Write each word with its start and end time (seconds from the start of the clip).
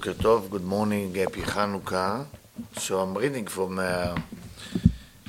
Tov, 0.00 0.48
good 0.48 0.64
morning, 0.64 1.14
happy 1.14 1.42
Hanukkah. 1.42 2.24
So 2.78 3.00
I'm 3.00 3.14
reading 3.18 3.46
from 3.46 3.78
uh, 3.78 4.16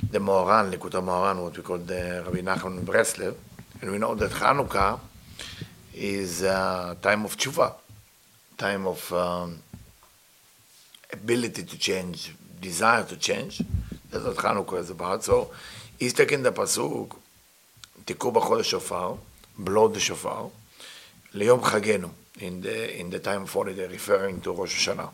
the 0.10 0.18
Moharan, 0.20 0.72
Likutei 0.72 1.04
Moharan, 1.04 1.44
what 1.44 1.58
we 1.58 1.62
call 1.62 1.78
the 1.78 2.24
Rabbi 2.26 2.40
Nachman 2.40 2.80
Breslev. 2.86 3.36
And 3.82 3.92
we 3.92 3.98
know 3.98 4.16
that 4.16 4.32
Hanukkah 4.32 4.98
is 5.94 6.44
a 6.44 6.96
time 7.02 7.26
of 7.26 7.36
tshuva, 7.36 7.74
time 8.58 8.88
of 8.88 9.12
um, 9.12 9.62
ability 11.12 11.64
to 11.64 11.78
change, 11.78 12.34
desire 12.62 13.04
to 13.04 13.18
change. 13.18 13.62
That's 14.10 14.24
what 14.24 14.38
Hanukkah 14.38 14.80
is 14.80 14.90
about. 14.90 15.26
So 15.26 15.52
he's 16.00 16.14
taking 16.14 16.44
the 16.44 16.54
pasuk, 16.54 17.18
תיקחו 18.06 18.32
בחודש 18.32 18.74
shofar, 18.74 19.18
blow 19.60 19.90
the 19.90 20.00
shofar, 20.00 20.50
ליום 21.34 21.62
chagenu." 21.62 22.21
in 22.41 22.61
the, 22.63 23.01
in 23.01 23.11
the 23.11 23.19
time 23.19 23.43
of 23.43 23.53
holiday, 23.53 23.87
referring 23.89 24.41
to 24.43 24.53
Rosh 24.53 24.89
Hashanah. 24.89 25.11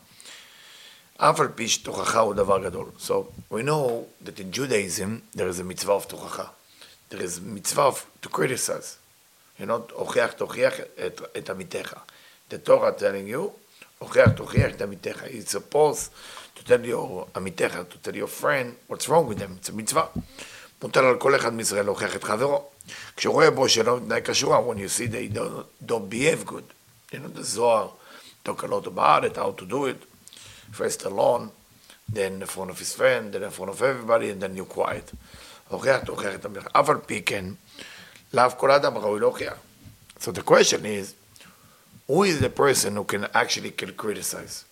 אף 1.16 1.40
על 1.40 1.48
פי 1.48 1.68
שתוכחה 1.68 2.20
הוא 2.20 2.34
דבר 2.34 2.64
גדול. 2.64 2.86
So, 2.98 3.12
we 3.50 3.62
know 3.62 4.06
that 4.24 4.40
in 4.40 4.50
Judaism 4.50 5.22
there 5.36 5.48
is 5.48 5.60
a 5.60 5.64
mitzvah 5.64 5.92
of 5.92 6.06
תוכחה. 6.08 6.44
There 7.10 7.22
is 7.22 7.40
mitzvah 7.40 7.82
of 7.82 8.06
to 8.22 8.28
criticize. 8.28 8.98
You 9.60 9.66
know, 9.66 9.92
הוכיח 9.92 10.32
תוכיח 10.32 10.74
את, 11.06 11.20
את 11.38 11.50
עמיתך. 11.50 11.94
The 12.50 12.68
Torah 12.68 12.92
telling 12.98 13.28
you, 13.28 13.50
הוכיח 13.98 14.30
תוכיח 14.36 14.74
את 14.74 14.82
עמיתך. 14.82 15.22
It's 15.24 15.52
supposed 15.52 16.10
to 16.56 16.64
tell 16.64 16.84
your 16.84 17.26
עמיתך, 17.36 17.74
to 17.90 18.10
tell 18.10 18.16
your 18.16 18.26
friend 18.26 18.74
what's 18.88 19.08
wrong 19.08 19.28
with 19.28 19.38
them. 19.38 19.58
It's 19.60 19.68
a 19.68 19.72
mitzvah. 19.72 20.18
מוטל 20.82 21.04
על 21.04 21.18
כל 21.18 21.36
אחד 21.36 21.54
מישראל 21.54 21.84
להוכיח 21.84 22.16
את 22.16 22.24
חברו. 22.24 22.64
כשרואה 23.16 23.50
בו 23.50 23.68
שלא 23.68 23.96
מתנהג 23.96 24.30
כשורה, 24.30 24.58
when 24.58 24.76
you 24.76 24.98
see 24.98 25.06
they 25.06 25.36
don't, 25.36 25.88
don't 25.88 26.10
behave 26.10 26.46
good. 26.46 26.75
You 27.12 27.20
know, 27.20 27.28
the 27.28 27.44
Zohar 27.44 27.90
talk 28.44 28.62
a 28.62 28.66
lot 28.66 28.86
about 28.86 29.24
it, 29.24 29.36
how 29.36 29.52
to 29.52 29.66
do 29.66 29.86
it. 29.86 30.02
First 30.70 31.04
alone, 31.04 31.50
then 32.08 32.40
in 32.40 32.46
front 32.46 32.70
of 32.70 32.78
his 32.78 32.94
friend, 32.94 33.32
then 33.32 33.42
in 33.42 33.50
front 33.50 33.70
of 33.70 33.82
everybody, 33.82 34.30
and 34.30 34.40
then 34.40 34.56
you 34.56 34.64
quiet. 34.64 35.12
הוכיח, 35.68 36.04
תוכיח 36.04 36.34
את 36.34 36.44
המלך. 36.44 36.66
אף 36.72 36.88
על 36.88 36.96
פי 37.06 37.22
כן, 37.22 37.44
לאו 38.34 38.50
כל 38.58 38.70
אדם 38.70 38.98
ראוי 38.98 39.20
להוכיח. 39.20 39.54
So 40.20 40.30
the 40.30 40.42
question 40.42 40.84
is, 40.84 41.14
who 42.06 42.22
is 42.22 42.40
the 42.40 42.50
person 42.50 42.96
who 42.96 43.04
can 43.04 43.26
actually 43.34 43.70
can 43.70 43.92
criticize? 43.94 44.64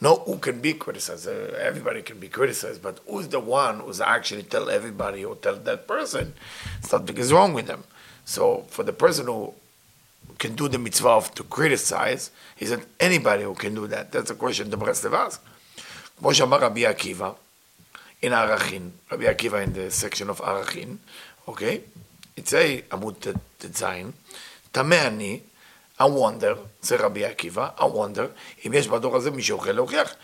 No, 0.00 0.16
who 0.16 0.38
can 0.38 0.60
be 0.60 0.72
criticized. 0.74 1.28
Uh, 1.28 1.54
everybody 1.58 2.02
can 2.02 2.18
be 2.18 2.28
criticized, 2.28 2.82
but 2.82 3.00
who's 3.06 3.28
the 3.28 3.40
one 3.40 3.80
who's 3.80 4.00
actually 4.00 4.44
tell 4.44 4.70
everybody 4.70 5.24
or 5.24 5.36
tell 5.36 5.56
that 5.56 5.86
person 5.86 6.34
something 6.80 7.16
is 7.18 7.32
wrong 7.32 7.52
with 7.52 7.66
them? 7.66 7.84
So 8.24 8.64
for 8.68 8.82
the 8.82 8.94
person 8.94 9.26
who 9.26 9.54
can 10.38 10.54
do 10.54 10.68
the 10.68 10.78
mitzvah 10.78 11.08
of 11.08 11.34
to 11.34 11.42
criticize, 11.44 12.30
he 12.56 12.66
said 12.66 12.82
anybody 12.98 13.42
who 13.42 13.54
can 13.54 13.74
do 13.74 13.86
that. 13.86 14.10
That's 14.12 14.30
a 14.30 14.34
question 14.34 14.70
the 14.70 14.76
Breslev 14.76 15.14
asked. 15.14 15.40
כמו 16.18 16.34
שאמר 16.34 16.58
רבי 16.58 16.86
עקיבא, 16.86 17.32
in 18.24 18.32
ערכין, 18.32 18.90
רבי 19.12 19.28
עקיבא 19.28 19.64
in 19.64 19.68
the 19.68 20.04
section 20.04 20.28
of 20.28 20.44
ערכין, 20.44 20.96
אוקיי? 21.46 21.80
יצא 22.36 22.76
עמוד 22.92 23.14
ט"ז, 23.58 23.84
טמא 24.72 25.06
אני, 25.06 25.40
I 26.00 26.02
wonder, 26.02 26.56
זה 26.82 26.96
רבי 26.96 27.24
עקיבא, 27.24 27.68
I 27.78 27.82
wonder, 27.82 28.26
אם 28.66 28.72
יש 28.74 28.88
בדור 28.88 29.16
הזה 29.16 29.30
מישהו 29.30 29.58
אוכל 29.58 29.72
להוכיח, 29.72 30.14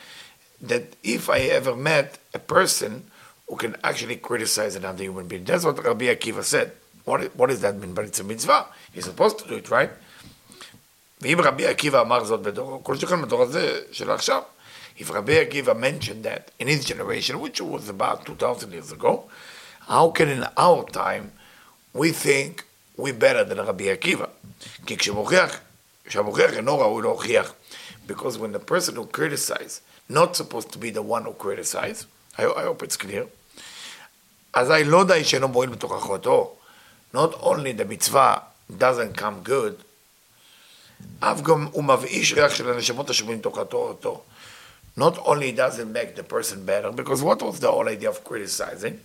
that 0.64 0.96
if 1.04 1.28
I 1.28 1.38
ever 1.38 1.74
met 1.74 2.18
a 2.34 2.38
person 2.38 3.10
who 3.48 3.56
can 3.56 3.76
actually 3.84 4.16
criticize 4.16 4.74
another 4.76 5.04
human 5.04 5.26
being. 5.26 5.44
That's 5.44 5.64
what 5.64 5.82
Rabbi 5.84 6.06
Akiva 6.06 6.42
said. 6.42 6.72
What, 7.04 7.36
what 7.36 7.48
does 7.50 7.60
that 7.60 7.76
mean? 7.76 7.94
But 7.94 8.04
it's 8.06 8.20
a 8.20 8.24
mitzvah. 8.24 8.66
He's 8.92 9.04
supposed 9.04 9.38
to 9.40 9.48
do 9.48 9.54
it, 9.56 9.70
right? 9.70 9.90
ואם 11.20 11.40
רבי 11.40 11.66
עקיבא 11.66 12.00
אמר 12.00 12.24
זאת 12.24 12.40
בדורו, 12.40 12.84
כל 12.84 12.96
שכן 12.96 13.22
בדור 13.22 13.42
הזה 13.42 13.80
של 13.92 14.10
עכשיו. 14.10 14.42
If 14.98 15.10
Rabbi 15.10 15.34
Akiva 15.44 15.74
mentioned 15.76 16.24
that 16.24 16.50
in 16.58 16.68
his 16.68 16.84
generation, 16.84 17.38
which 17.40 17.60
was 17.60 17.88
about 17.88 18.24
2,000 18.24 18.72
years 18.72 18.92
ago, 18.92 19.24
how 19.88 20.10
can 20.10 20.28
in 20.28 20.46
our 20.56 20.84
time 20.84 21.32
we 21.92 22.12
think 22.12 22.64
we're 22.96 23.12
better 23.12 23.44
than 23.44 23.58
Rabbi 23.58 23.94
Akiva? 23.94 24.28
כי 24.86 24.96
כשמוכיח, 24.96 25.58
כשהמוכיח 26.06 26.52
אינו 26.52 26.78
ראוי 26.78 27.02
להוכיח, 27.02 27.52
because 28.06 28.38
when 28.38 28.52
the 28.52 28.58
person 28.58 28.96
who 28.96 29.06
criticizes, 29.06 29.80
not 30.08 30.36
supposed 30.36 30.72
to 30.72 30.78
be 30.78 30.90
the 30.90 31.02
one 31.02 31.24
who 31.24 31.34
criticizes, 31.34 32.06
I, 32.38 32.44
I 32.44 32.62
hope 32.62 32.82
it's 32.82 32.96
clear, 32.96 33.26
אזי 34.54 34.84
לא 34.84 35.04
די 35.04 35.24
שאינו 35.24 35.48
מועיל 35.48 35.70
בתוכחותו, 35.70 36.56
not 37.12 37.34
only 37.40 37.72
the 37.72 37.84
mitzvah 37.84 38.42
doesn't 38.70 39.16
come 39.16 39.42
good, 39.42 39.82
אף 41.20 41.42
גם 41.42 41.68
הוא 41.72 41.84
מבאיש 41.84 42.32
ריח 42.32 42.54
של 42.54 42.70
הנשמות 42.70 43.10
השבויים 43.10 43.38
מתוכתו 43.38 43.76
אותו. 43.76 44.24
Not 44.98 45.18
only 45.18 45.52
does 45.52 45.78
it 45.78 45.88
make 45.88 46.16
the 46.16 46.22
person 46.22 46.64
better, 46.64 46.90
because 46.90 47.22
what 47.22 47.42
was 47.42 47.60
the 47.60 47.70
whole 47.70 47.88
idea 47.88 48.08
of 48.08 48.24
criticizing? 48.24 49.00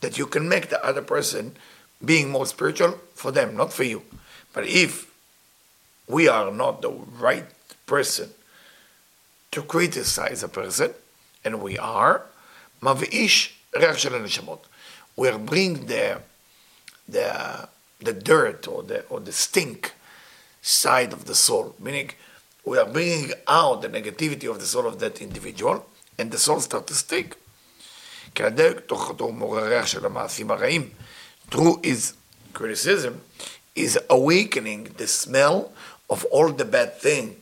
That 0.00 0.16
you 0.16 0.26
can 0.26 0.48
make 0.48 0.68
the 0.68 0.84
other 0.84 1.02
person 1.02 1.56
being 2.04 2.30
more 2.30 2.46
spiritual 2.46 3.00
for 3.14 3.32
them, 3.32 3.56
not 3.56 3.72
for 3.72 3.82
you. 3.82 4.02
But 4.52 4.66
if 4.66 5.10
we 6.06 6.28
are 6.28 6.52
not 6.52 6.82
the 6.82 6.92
right 7.26 7.46
person 7.86 8.28
to 9.50 9.62
criticize 9.62 10.42
a 10.42 10.48
person, 10.48 10.90
and 11.44 11.60
we 11.60 11.78
are, 11.78 12.22
מבאיש 12.82 13.54
ריח 13.76 13.98
של 13.98 14.14
הנשמות. 14.14 14.66
We 15.16 15.28
are 15.28 15.38
bringing 15.38 15.86
the, 15.86 16.20
the, 17.08 17.68
the 18.00 18.12
dirt 18.12 18.66
or 18.68 18.82
the, 18.82 19.04
or 19.08 19.20
the 19.20 19.32
stink 19.32 19.92
side 20.62 21.12
of 21.12 21.26
the 21.26 21.34
soul, 21.34 21.74
meaning 21.78 22.10
we 22.64 22.78
are 22.78 22.86
bringing 22.86 23.32
out 23.46 23.82
the 23.82 23.88
negativity 23.88 24.50
of 24.50 24.58
the 24.58 24.66
soul 24.66 24.86
of 24.86 24.98
that 25.00 25.20
individual, 25.20 25.86
and 26.18 26.30
the 26.30 26.38
soul 26.38 26.60
starts 26.60 26.86
to 26.86 26.94
stink. 26.94 27.36
כי 28.34 28.42
הדרך 28.42 28.80
תוכחתו 28.86 29.32
מעורר 29.32 29.68
ריח 29.68 29.86
של 29.86 30.06
המעשים 30.06 30.50
הרעים. 30.50 30.90
Through 31.50 31.80
his 31.82 32.14
criticism, 32.52 33.20
is 33.74 33.98
awakening 34.08 34.94
the 34.96 35.06
smell 35.06 35.72
of 36.08 36.24
all 36.26 36.50
the 36.52 36.64
bad 36.64 36.98
thing 36.98 37.36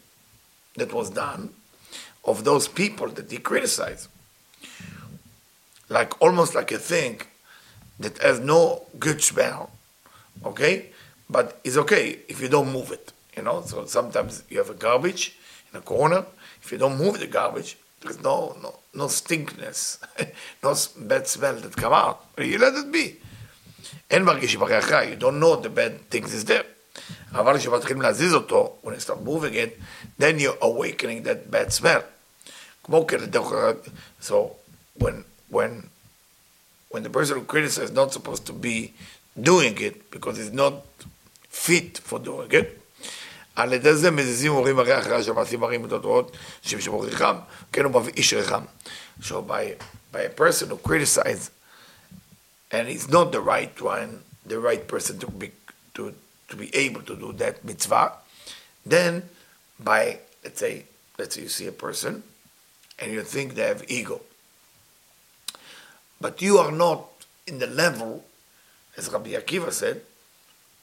that 0.77 0.93
was 0.93 1.11
done 1.11 1.51
of 2.25 2.45
those 2.45 2.69
people 2.69 3.09
that 3.09 3.31
he 3.31 3.39
criticized. 3.39 4.09
Like 5.89 6.21
almost 6.23 6.55
like 6.55 6.73
a 6.73 6.79
thing 6.79 7.21
that 8.01 8.19
has 8.19 8.41
no 8.41 8.83
good 8.99 9.23
smell, 9.23 9.71
okay? 10.45 10.91
But 11.29 11.61
it's 11.65 11.77
okay 11.77 12.19
if 12.29 12.41
you 12.41 12.49
don't 12.49 12.73
move 12.73 12.91
it, 12.93 13.13
you 13.37 13.43
know? 13.43 13.63
So 13.67 13.87
sometimes 13.87 14.43
you 14.51 14.59
have 14.59 14.71
a 14.71 14.75
garbage 14.75 15.37
in 15.73 15.79
a 15.79 15.83
corner. 15.83 16.25
If 16.63 16.73
you 16.73 16.79
don't 16.79 16.99
move 16.99 17.19
the 17.19 17.27
garbage, 17.27 17.77
there's 18.01 18.21
no, 18.23 18.57
no, 18.63 18.75
no 18.95 19.09
stinkness, 19.09 19.99
no 20.63 20.75
bad 20.97 21.27
smell 21.27 21.55
that 21.55 21.77
come 21.77 21.93
out. 21.93 22.27
You 22.39 22.59
let 22.59 22.75
it 22.75 22.93
be. 22.93 23.19
אין 24.11 24.25
מרגישים 24.25 24.61
בריח 24.61 24.91
רע, 24.91 25.05
you 25.05 25.17
don't 25.17 25.41
know 25.41 25.57
the 25.57 25.69
bad 25.69 26.11
things 26.11 26.35
is 26.35 26.45
there. 26.45 26.65
אבל 27.33 27.59
כשמתחילים 27.59 28.03
להזיז 28.03 28.35
אותו, 28.35 28.77
when 28.83 28.91
you 28.91 29.01
start 29.01 29.23
moving 29.25 29.55
it, 29.55 29.79
then 30.19 30.39
you're 30.39 30.59
awakening 30.61 31.23
that 31.23 31.51
bad 31.51 31.73
smell. 31.73 32.03
כמו 32.85 33.07
כן, 33.07 33.19
so 34.21 34.57
when, 34.99 35.25
when, 35.49 35.89
when 36.91 37.03
the 37.03 37.11
person 37.11 37.39
who 37.39 37.45
criticizes 37.45 37.91
is 37.91 37.97
not 37.97 38.13
supposed 38.13 38.47
to 38.47 38.53
be 38.53 38.93
doing 39.41 39.81
it, 39.81 40.11
because 40.11 40.39
it's 40.39 40.53
not 40.53 40.85
fit 41.49 41.99
for 41.99 42.19
doing 42.19 42.51
it, 42.53 42.79
על 43.57 43.73
ידי 43.73 43.95
זה 43.95 44.11
מזיזים 44.11 44.53
הורים 44.53 44.79
הריח 44.79 45.07
רע 45.07 45.23
של 45.23 45.33
מעשים 45.33 45.63
הרעים 45.63 45.85
ותותרות 45.85 46.37
שמשמור 46.63 47.05
ריחם, 47.05 47.37
כן 47.73 47.85
הוא 47.85 47.93
מבאיש 48.01 48.33
ריחם. 48.33 48.65
So 49.23 49.43
by, 49.43 49.77
by 50.13 50.23
a 50.23 50.31
person 50.31 50.71
who 50.71 50.79
criticizes 50.79 51.51
and 52.71 52.89
he's 52.89 53.09
not 53.09 53.33
the 53.33 53.41
right 53.41 53.81
one, 53.81 54.23
the 54.47 54.59
right 54.59 54.89
person 54.89 55.19
to 55.19 55.27
be 55.31 55.53
to 55.95 56.15
to 56.49 56.57
be 56.57 56.75
able 56.75 57.03
to 57.03 57.15
do 57.15 57.33
that 57.35 57.65
mitzvah, 57.65 58.13
then 58.87 59.23
by 59.79 60.19
let's 60.43 60.59
say 60.59 60.85
let's 61.19 61.35
say 61.35 61.43
you 61.43 61.49
see 61.49 61.67
a 61.67 61.73
person 61.73 62.23
and 62.99 63.13
you 63.13 63.23
think 63.23 63.55
they 63.55 63.67
have 63.73 63.85
ego, 63.89 64.23
But 66.20 66.42
you 66.42 66.58
are 66.58 66.72
not 66.72 67.08
in 67.46 67.60
the 67.60 67.68
level, 67.68 68.24
as 68.98 69.10
Rabbi 69.12 69.32
Akiva 69.32 69.72
said, 69.72 70.02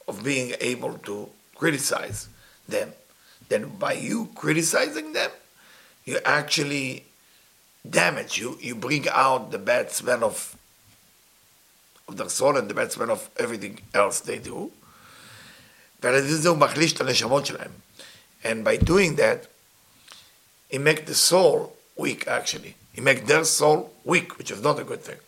of 0.07 0.23
being 0.23 0.55
able 0.61 0.97
to 0.99 1.29
criticize 1.55 2.27
them. 2.67 2.93
Then 3.49 3.69
by 3.77 3.93
you 3.93 4.29
criticizing 4.35 5.13
them, 5.13 5.31
you 6.05 6.19
actually 6.25 7.05
damage 7.87 8.37
you. 8.37 8.57
You 8.61 8.75
bring 8.75 9.07
out 9.09 9.51
the 9.51 9.59
bad 9.59 9.91
smell 9.91 10.23
of 10.23 10.55
of 12.07 12.17
their 12.17 12.29
soul 12.29 12.55
and 12.55 12.69
the 12.69 12.73
bad 12.73 12.91
smell 12.91 13.09
of 13.11 13.29
everything 13.37 13.79
else 13.93 14.19
they 14.19 14.37
do. 14.37 14.71
And 18.43 18.63
by 18.63 18.77
doing 18.77 19.15
that, 19.15 19.47
he 20.69 20.77
make 20.77 21.07
the 21.07 21.15
soul 21.15 21.75
weak 21.95 22.27
actually. 22.27 22.75
He 22.94 23.00
make 23.00 23.26
their 23.26 23.44
soul 23.44 23.90
weak, 24.04 24.38
which 24.38 24.50
is 24.50 24.62
not 24.62 24.78
a 24.78 24.84
good 24.84 25.02
thing. 25.02 25.20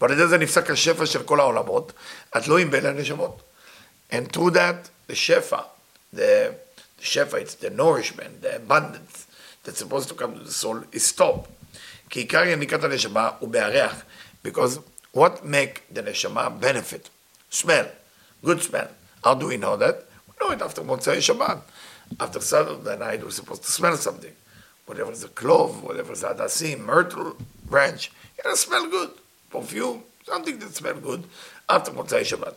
ועל 0.00 0.12
ידי 0.12 0.26
זה 0.26 0.38
נפסק 0.38 0.70
השפע 0.70 1.06
של 1.06 1.22
כל 1.22 1.40
העולמות, 1.40 1.92
התלויים 2.32 2.70
בין 2.70 2.86
הנשמות. 2.86 3.42
And 4.10 4.32
through 4.32 4.50
that, 4.50 4.88
the 5.06 5.14
shefa, 5.14 5.64
the, 6.12 6.54
the 6.98 7.04
shefa, 7.04 7.34
it's 7.34 7.54
the 7.54 7.70
nourishment, 7.70 8.42
the 8.42 8.56
abundance 8.56 9.26
that's 9.64 9.78
supposed 9.78 10.08
to 10.08 10.14
come 10.14 10.34
to 10.34 10.44
the 10.44 10.52
soul 10.52 10.80
is 10.92 11.04
stop. 11.06 11.48
כי 12.10 12.20
עיקר 12.20 12.46
יניקת 12.46 12.84
הנשמה 12.84 13.30
הוא 13.38 13.48
בהריח, 13.48 14.02
because 14.42 14.78
what 15.12 15.44
make 15.44 15.82
the 15.92 16.02
neshama 16.02 16.48
benefit? 16.60 17.10
Smell, 17.50 17.86
good 18.44 18.62
smell. 18.62 18.88
How 19.24 19.34
do 19.34 19.46
we 19.46 19.56
know 19.56 19.76
that? 19.76 20.06
We 20.26 20.34
know 20.40 20.52
it 20.52 20.62
after 20.62 20.82
Motzei 20.82 21.18
Shabbat. 21.18 21.60
After 22.18 22.40
Saturday 22.40 22.96
night, 22.96 23.22
we're 23.22 23.30
supposed 23.30 23.62
to 23.64 23.70
smell 23.70 23.96
something. 23.96 24.34
Whatever 24.85 25.11
is 25.11 25.23
a 25.23 25.29
clove, 25.29 25.83
whatever 25.83 26.13
is 26.13 26.23
hadassim, 26.23 26.79
myrtle 26.85 27.37
branch, 27.65 28.11
it 28.37 28.43
to 28.43 28.55
smell 28.55 28.87
good. 28.87 29.11
Perfume, 29.49 30.03
something 30.23 30.59
that 30.59 30.75
smells 30.75 30.99
good 30.99 31.23
after 31.69 31.91
Motzei 31.91 32.23
Shabbat. 32.23 32.55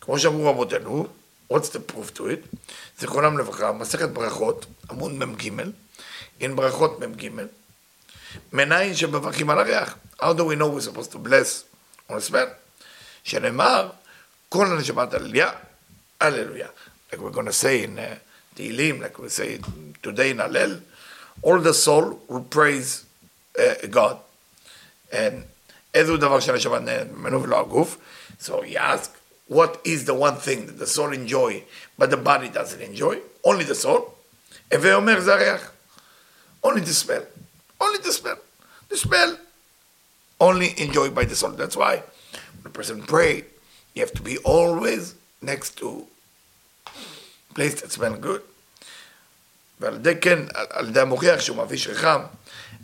כמו 0.00 0.18
שאמרו 0.18 0.50
רבותינו, 0.50 1.06
what's 1.52 1.68
the 1.68 1.92
proof 1.92 2.14
to 2.14 2.22
it? 2.22 2.56
זיכרונם 2.98 3.38
לברכה, 3.38 3.72
מסכת 3.72 4.08
ברכות, 4.08 4.66
עמוד 4.90 5.12
מ"ג, 5.12 5.50
in 6.40 6.54
ברכות 6.54 7.00
מ"ג, 7.00 7.30
מניין 8.52 8.94
שמברכים 8.94 9.50
על 9.50 9.58
הריח. 9.58 9.96
How 10.20 10.32
do 10.32 10.44
we 10.44 10.56
know 10.56 10.68
we're 10.68 10.80
supposed 10.80 11.12
to 11.12 11.18
bless 11.18 11.64
on 12.10 12.16
a 12.16 12.20
smell? 12.20 12.48
שנאמר, 13.24 13.90
כל 14.48 14.66
הנשמת 14.66 15.14
הללויה, 15.14 15.50
הללויה. 16.20 16.68
Like 17.10 17.20
we're 17.20 17.30
going 17.30 17.46
to 17.46 17.52
say 17.52 17.84
in 17.84 17.98
uh, 17.98 18.18
Tehillim, 18.58 19.00
like 19.00 19.18
we 19.18 19.28
say 19.28 19.60
today 20.02 20.30
in 20.30 20.38
Hallel, 20.38 20.80
all 21.42 21.60
the 21.60 21.72
soul 21.72 22.20
will 22.26 22.42
praise 22.42 23.06
uh, 23.58 23.86
God. 23.88 24.18
And 25.12 25.44
so 28.38 28.62
he 28.62 28.76
asked, 28.76 29.16
what 29.46 29.80
is 29.84 30.04
the 30.04 30.14
one 30.14 30.36
thing 30.36 30.66
that 30.66 30.78
the 30.78 30.86
soul 30.86 31.12
enjoy, 31.12 31.62
but 31.96 32.10
the 32.10 32.16
body 32.16 32.48
doesn't 32.48 32.80
enjoy? 32.80 33.20
Only 33.44 33.64
the 33.64 33.74
soul. 33.74 34.14
Only 34.72 35.14
the 36.80 36.92
smell. 36.92 37.22
Only 37.80 37.98
the 38.00 38.12
smell. 38.12 38.38
The 38.88 38.96
smell 38.96 39.38
only 40.40 40.78
enjoyed 40.80 41.14
by 41.14 41.24
the 41.24 41.36
soul. 41.36 41.52
That's 41.52 41.76
why 41.76 42.02
when 42.62 42.66
a 42.66 42.70
person 42.70 43.02
pray, 43.02 43.44
you 43.94 44.02
have 44.02 44.12
to 44.12 44.22
be 44.22 44.38
always 44.38 45.14
next 45.40 45.78
to 45.78 46.06
place 47.57 47.81
that 47.81 47.91
smells 47.91 48.19
good. 48.19 48.41
ועל 49.79 49.95
ידי 49.95 50.13
כן, 50.21 50.39
על 50.69 50.89
ידי 50.89 50.99
המוכיח 50.99 51.41
שהוא 51.41 51.57
מביא 51.57 51.77
שריחם, 51.77 52.21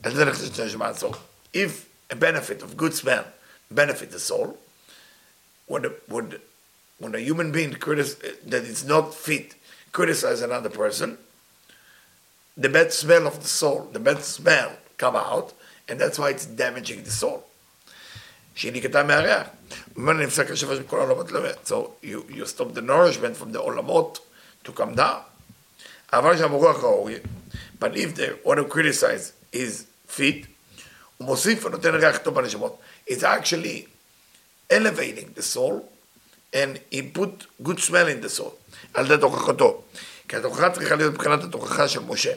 על 0.04 0.12
ידי 0.12 0.26
נכנסת 0.26 0.60
נשמה 0.60 0.88
הסול. 0.88 1.12
If 1.54 1.86
a 2.10 2.16
benefit 2.16 2.62
of 2.62 2.78
good 2.78 2.94
smell 2.94 3.24
benefit 3.72 4.12
the 4.12 4.20
soul, 4.20 4.58
when, 5.68 5.86
a, 5.86 5.90
when, 6.08 6.36
when 6.98 7.16
a 7.16 7.20
human 7.20 7.52
being 7.52 7.74
critic, 7.74 8.08
that 8.48 8.64
is 8.64 8.84
not 8.86 9.14
fit 9.14 9.56
criticize 9.92 10.42
another 10.42 10.70
person, 10.70 11.18
the 12.58 12.70
bad 12.70 12.92
smell 12.92 13.28
of 13.28 13.42
the 13.42 13.48
soul, 13.48 13.90
the 13.94 14.00
bad 14.00 14.20
smell 14.24 14.72
come 14.98 15.16
out, 15.16 15.54
and 15.88 16.00
that's 16.00 16.20
why 16.20 16.30
it's 16.30 16.46
damaging 16.46 17.04
the 17.04 17.12
soul. 17.12 17.44
שהיא 18.56 18.74
נקטה 18.74 19.04
מהריח. 19.04 19.48
ממנו 19.96 20.20
נפסק 20.20 20.52
השפע 20.52 20.76
של 20.76 20.84
כל 20.84 21.00
העולמות 21.00 21.30
So 21.66 21.74
you, 22.04 22.26
you 22.30 22.46
stop 22.46 22.74
the 22.74 22.82
nourishment 22.82 23.38
from 23.38 23.54
the 23.54 23.58
עולמות 23.58 24.20
To 24.65 24.73
come 24.73 24.95
down. 24.95 25.23
but 27.81 27.97
if 27.97 28.15
the 28.15 28.39
one 28.43 28.59
who 28.59 28.65
criticize 28.65 29.33
is 29.53 29.87
fit, 30.07 30.47
הוא 31.19 31.27
מוסיף 31.27 31.65
ונותן 31.65 31.95
ריח 31.95 32.17
טוב 32.17 32.35
בנשמות. 32.35 32.79
It's 33.07 33.23
actually 33.23 33.89
elevating 34.71 35.33
the 35.35 35.43
soul, 35.43 35.89
and 36.53 36.81
he 36.91 37.03
put 37.03 37.47
good 37.63 37.81
smell 37.81 38.09
in 38.09 38.21
the 38.21 38.29
soul. 38.29 38.53
על 38.95 39.07
ידי 39.07 39.17
תוכחתו. 39.21 39.83
כי 40.29 40.37
התוכחה 40.37 40.71
צריכה 40.71 40.95
להיות 40.95 41.15
מבחינת 41.15 41.45
התוכחה 41.45 41.89
של 41.89 42.01
משה. 42.01 42.33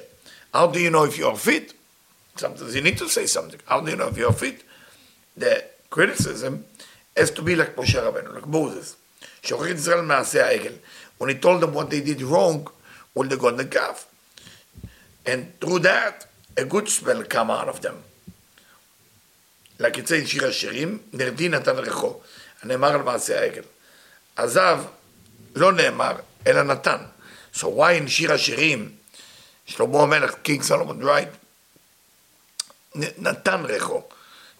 How 0.54 0.68
do 0.68 0.80
you 0.80 0.92
know 0.92 1.06
if 1.06 1.18
you 1.18 1.26
are 1.26 1.38
fit? 1.38 1.74
Sometimes 2.38 2.76
you 2.76 2.82
need 2.82 2.98
to 2.98 3.10
say 3.10 3.26
something. 3.26 3.60
How 3.66 3.80
do 3.82 3.90
you 3.92 3.98
know 3.98 4.08
if 4.08 4.18
you 4.18 4.28
are 4.28 4.34
fit? 4.34 4.64
The 5.38 5.64
criticism 5.90 6.66
has 7.16 7.32
to 7.32 7.42
be 7.42 7.56
like 7.56 7.76
Moshe 7.76 7.96
Rabbeinu, 7.96 8.34
like 8.36 8.48
Moses. 8.48 8.96
שוכח 9.44 9.72
את 9.72 9.76
ישראל 9.76 10.02
מעשה 10.02 10.46
העגל. 10.46 10.74
When 11.18 11.30
he 11.30 11.36
told 11.36 11.62
them 11.62 11.74
what 11.74 11.90
they 11.90 12.02
did 12.02 12.22
wrong 12.22 12.68
with 13.16 13.30
the 13.30 13.38
golden 13.38 13.70
calf. 13.70 14.08
And 15.26 15.60
through 15.60 15.80
that, 15.80 16.28
a 16.56 16.66
good 16.66 16.88
smell 16.90 17.24
come 17.24 17.52
out 17.52 17.68
of 17.68 17.82
them. 17.82 18.04
like 19.80 19.98
it 19.98 20.08
says 20.08 20.22
in 20.22 20.28
שיר 20.28 20.48
השירים, 20.48 20.98
נרדי 21.14 21.50
נתן 21.50 21.78
ריחו. 21.78 22.20
הנאמר 22.62 22.88
על 22.88 23.02
מעשה 23.02 23.40
העגל. 23.40 23.62
עזב 24.36 24.80
לא 25.56 25.72
נאמר, 25.72 26.16
אלא 26.48 26.64
נתן. 26.64 26.98
So 27.54 27.64
why 27.64 28.04
in 28.04 28.08
שיר 28.08 28.34
השירים, 28.34 28.92
שלמה 29.66 30.02
המלך, 30.02 30.34
King 30.44 30.62
Solomon, 30.70 31.04
right? 31.04 31.38
נתן 33.18 33.66
ריחו. 33.66 34.04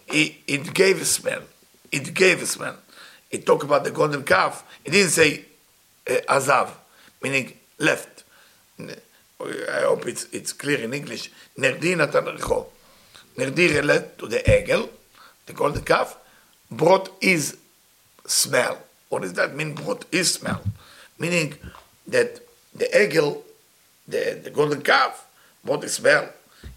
It 0.08 0.74
gave 0.74 1.02
a 1.02 1.04
smell. 1.04 1.42
It 1.92 2.14
gave 2.14 2.42
a 2.42 2.46
smell. 2.46 2.76
It 3.30 3.44
talked 3.44 3.64
about 3.64 3.84
the 3.84 3.90
golden 3.90 4.22
calf. 4.22 4.62
It 4.84 4.90
didn't 4.90 5.10
say 5.10 5.44
uh, 6.08 6.36
azav, 6.36 6.68
meaning 7.22 7.52
left. 7.78 8.24
I 8.80 9.80
hope 9.82 10.06
it's, 10.06 10.24
it's 10.32 10.52
clear 10.52 10.78
in 10.80 10.92
English. 10.94 11.30
נרדי 11.58 11.94
נתן 11.94 12.24
ריחו. 12.26 12.66
נרדי 13.38 13.80
relate 13.80 14.18
to 14.18 14.26
the 14.26 14.42
egel, 14.46 14.88
the 15.46 15.52
golden 15.52 15.82
calf, 15.82 16.16
brought 16.70 17.08
his 17.20 17.56
smell. 18.26 18.78
What 19.08 19.22
does 19.22 19.32
that 19.34 19.54
mean, 19.54 19.74
brought 19.74 20.04
his 20.12 20.34
smell? 20.34 20.62
Meaning 21.18 21.54
that 22.06 22.40
the 22.74 22.86
egel, 22.86 23.42
the, 24.06 24.40
the 24.42 24.50
golden 24.50 24.82
calf, 24.82 25.26
brought 25.64 25.82
his 25.82 25.94
smell. 25.94 26.28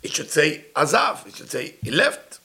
It 0.04 0.12
should 0.14 0.32
say 0.32 0.66
azav, 0.76 1.28
it 1.28 1.36
should 1.36 1.52
say 1.52 1.76
he 1.82 1.92
left. 1.92 2.40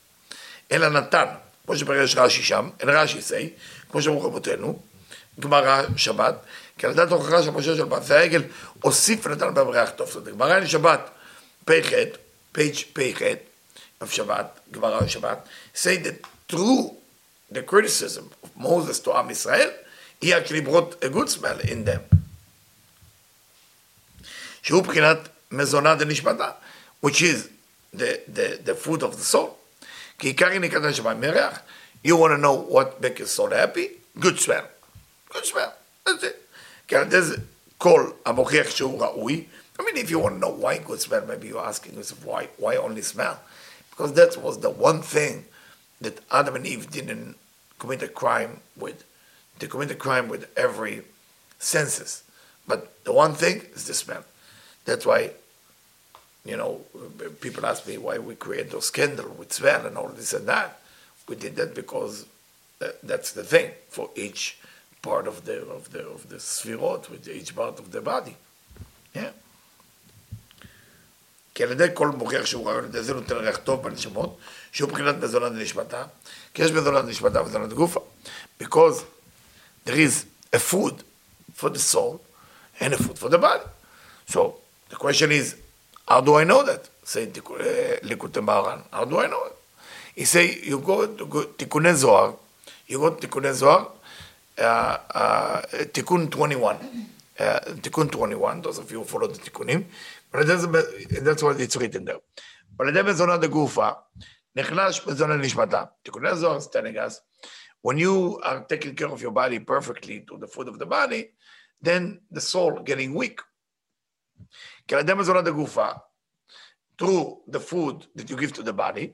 אלא 0.73 0.89
נתן, 0.89 1.27
כמו 1.67 1.77
שפרש 1.77 2.17
רש"י 2.17 2.43
שם, 2.43 2.71
אין 2.81 2.89
רש"י 2.89 3.19
say, 3.19 3.61
כמו 3.91 4.03
שאמרו 4.03 4.23
רבותינו, 4.23 4.79
גמרא 5.41 5.83
שבת, 5.97 6.35
כי 6.79 6.87
על 6.87 6.95
דעת 6.95 7.11
הוכחה 7.11 7.43
של 7.43 7.51
משה 7.51 7.77
של 7.77 7.85
מעשה 7.85 8.19
העגל, 8.19 8.43
הוסיף 8.83 9.27
ונתן 9.27 9.55
בהם 9.55 9.87
טוב. 9.97 10.09
זאת 10.09 10.17
אומרת, 10.17 10.35
גמרא 10.35 10.57
אין 10.57 10.67
שבת, 10.67 11.11
פ"ח, 11.65 11.91
פ"ח, 12.53 13.23
of 14.01 14.11
Shabbat, 14.11 14.51
Gemara 14.71 15.03
Shabbat, 15.05 15.41
say 15.73 15.97
that 15.99 16.21
through 16.49 16.97
the 17.51 17.63
criticism 17.63 18.31
of 18.43 18.57
Moses 18.57 19.01
to 19.01 19.17
Am 19.17 19.31
Israel, 19.31 19.71
he 20.21 20.33
actually 20.33 20.61
brought 20.61 21.03
a 21.03 21.09
good 21.09 21.29
smell 21.29 21.59
in 21.61 21.85
them. 21.85 22.03
שהוא 24.63 24.83
בחינת 24.83 25.19
מזונה 25.51 25.95
דנשמתה, 25.95 26.51
which 27.01 27.23
is 27.23 27.49
the, 27.95 28.21
the, 28.29 28.59
the 28.65 28.75
food 28.75 29.03
of 29.03 29.17
the 29.17 29.25
soul. 29.25 29.57
כי 30.19 30.27
עיקר 30.27 30.53
יניקת 30.53 30.77
הנשמה 30.77 31.15
מריח, 31.15 31.59
you 32.05 32.17
want 32.17 32.33
to 32.33 32.39
know 32.39 32.53
what 32.53 33.01
makes 33.01 33.19
your 33.19 33.29
soul 33.29 33.51
happy? 33.51 33.91
Good 34.19 34.41
smell. 34.41 34.65
Good 35.31 35.47
smell. 35.47 35.73
That's 36.05 36.23
it. 36.25 36.46
כי 36.88 36.96
על 36.96 37.22
זה 37.22 37.36
כל 37.78 38.12
המוכיח 38.26 38.70
שהוא 38.70 39.02
ראוי, 39.02 39.46
I 39.80 39.84
mean, 39.84 39.98
if 39.98 40.12
you 40.12 40.20
want 40.20 40.36
to 40.36 40.40
know 40.40 40.50
why 40.50 40.78
good 40.78 41.02
smell, 41.02 41.26
maybe 41.26 41.48
you're 41.48 41.66
asking 41.66 41.96
yourself, 41.96 42.24
why, 42.24 42.50
why 42.58 42.76
only 42.76 43.02
smell? 43.02 43.40
Because 43.90 44.14
that 44.14 44.38
was 44.38 44.60
the 44.60 44.70
one 44.70 45.02
thing 45.02 45.46
that 46.02 46.20
Adam 46.32 46.56
and 46.56 46.68
Eve 46.68 46.92
didn't 46.92 47.36
commit 47.80 48.04
a 48.04 48.08
crime 48.08 48.60
with. 48.78 49.04
They 49.58 49.66
commit 49.66 49.90
a 49.90 49.96
crime 49.96 50.28
with 50.28 50.50
every 50.56 51.02
senses. 51.58 52.24
But 52.68 53.04
the 53.06 53.14
one 53.14 53.34
thing 53.34 53.64
is 53.74 53.86
the 53.86 53.96
smell. 53.96 54.24
That's 54.86 55.06
why, 55.06 55.32
you 56.46 56.58
know, 56.58 56.82
people 57.40 57.66
ask 57.66 57.88
me 57.88 57.98
why 57.98 58.20
we 58.20 58.36
create 58.36 58.70
those 58.70 58.92
candles 58.92 59.38
with 59.38 59.52
smell 59.52 59.86
and 59.88 59.98
all 59.98 60.10
this 60.10 60.34
and 60.34 60.48
that. 60.48 60.80
We 61.28 61.36
did 61.36 61.56
that 61.56 61.74
because 61.74 62.26
that's 63.02 63.32
the 63.32 63.44
thing 63.44 63.72
for 63.90 64.10
each 64.16 64.60
part 65.07 65.27
of 65.27 65.45
the 65.47 65.57
of 65.77 65.93
the 65.93 66.03
of 66.15 66.29
the 66.29 66.39
ספירות, 66.39 67.09
with 67.11 67.29
each 67.29 67.55
part 67.55 67.79
of 67.79 67.93
the 67.93 68.01
body. 68.01 68.35
Yeah. 69.15 69.33
כי 71.55 71.63
על 71.63 71.73
ידי 71.73 71.89
כל 71.95 72.09
מוכיח 72.09 72.47
שהוא 72.47 72.67
רעיון, 72.67 72.85
על 72.85 72.91
ידי 72.91 73.03
זה 73.03 73.15
נותן 73.15 73.37
ריח 73.37 73.57
טוב 73.57 73.83
בנשמות, 73.83 74.37
שהוא 74.73 74.89
מבחינת 74.91 75.15
מזונה 75.23 75.49
לנשמתה, 75.49 76.05
כי 76.55 76.63
יש 76.63 76.71
מזונה 76.71 76.99
לנשמתה 77.01 77.43
ומזונה 77.43 77.67
לגופה. 77.67 78.01
Because 78.59 79.03
there 79.87 79.97
is 79.97 80.25
a 80.53 80.59
food 80.59 80.95
for 81.55 81.71
the 81.71 81.79
soul 81.79 82.21
and 82.81 82.93
a 82.93 82.99
food 82.99 83.19
for 83.19 83.29
the 83.31 83.39
body. 83.39 83.65
So 84.27 84.41
the 84.91 84.97
question 84.97 85.33
is, 85.33 85.57
how 86.07 86.21
do 86.21 86.35
I 86.35 86.45
know 86.45 86.63
that? 86.63 86.83
Say 87.05 87.23
eh, 87.25 87.99
Likutei 88.03 88.43
Maharan. 88.45 88.83
How 88.93 89.05
do 89.05 89.19
I 89.19 89.27
know 89.27 89.45
it? 89.47 89.57
He 90.15 90.25
say, 90.25 90.59
you 90.63 90.79
go 90.81 91.07
to 91.07 91.25
Tikkunei 91.59 91.95
Zohar, 91.95 92.35
you 92.87 92.99
go 92.99 93.11
to 93.11 93.27
Tikkunei 93.27 93.53
Zohar, 93.53 93.89
uh, 94.58 94.62
uh, 94.62 95.86
תיקון 95.92 96.28
21, 96.28 96.78
uh, 97.38 97.44
תיקון 97.82 98.08
21, 98.08 98.64
those 98.64 98.78
of 98.78 98.92
you 98.92 99.04
who 99.04 99.06
follow 99.06 99.28
the 99.28 99.40
תיקונים, 99.40 99.84
but 100.32 100.46
that's 100.46 101.44
what 101.44 101.60
it's 101.60 101.76
written 101.76 102.06
there. 102.06 102.20
ועל 102.80 102.90
ידי 102.90 103.02
מזונה 103.02 103.38
דגופה, 103.38 103.90
נחלש 104.56 105.08
מזונה 105.08 105.36
נשמתה. 105.36 105.84
תיקוני 106.04 106.30
הזוהר 106.30 106.58
is 106.58 106.68
telling 106.68 106.98
us, 106.98 107.20
when 107.82 107.98
you 107.98 108.40
are 108.44 108.60
taking 108.70 108.96
care 108.96 109.08
of 109.08 109.22
your 109.22 109.32
body 109.32 109.60
perfectly 109.60 110.26
to 110.30 110.38
the 110.38 110.48
food 110.48 110.68
of 110.68 110.80
the 110.80 110.86
body, 110.86 111.32
then 111.82 112.20
the 112.32 112.42
soul 112.42 112.80
getting 112.84 113.14
weak. 113.14 113.42
כי 114.88 114.96
על 114.96 115.02
ידי 115.02 115.14
מזונת 115.14 115.48
הגופה, 115.48 115.90
through 117.02 117.52
the 117.52 117.60
food 117.60 118.06
that 118.16 118.30
you 118.30 118.36
give 118.36 118.54
to 118.54 118.64
the 118.64 118.74
body, 118.74 119.08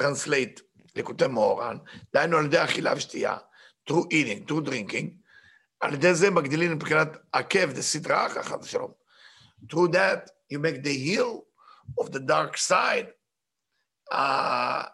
translate 0.00 0.60
לקוטי 0.96 1.26
מאורן, 1.26 1.76
דהיינו 2.14 2.38
על 2.38 2.44
ידי 2.44 2.64
אכילה 2.64 2.92
ושתייה, 2.96 3.36
through 3.88 4.06
eating, 4.12 4.46
through 4.46 4.68
drinking, 4.68 5.06
על 5.80 5.94
ידי 5.94 6.14
זה 6.14 6.30
מגדילים 6.30 6.72
מבחינת 6.72 7.08
עקב 7.32 7.72
דסדרה 7.72 8.26
אחר 8.26 8.42
חס 8.42 8.64
ושלום. 8.64 8.92
through 9.68 9.88
that 9.88 10.30
you 10.48 10.58
make 10.58 10.82
the 10.82 10.92
heel 10.92 11.44
of 12.00 12.10
the 12.12 12.20
dark 12.20 12.56
side, 12.56 13.08
uh, 14.10 14.84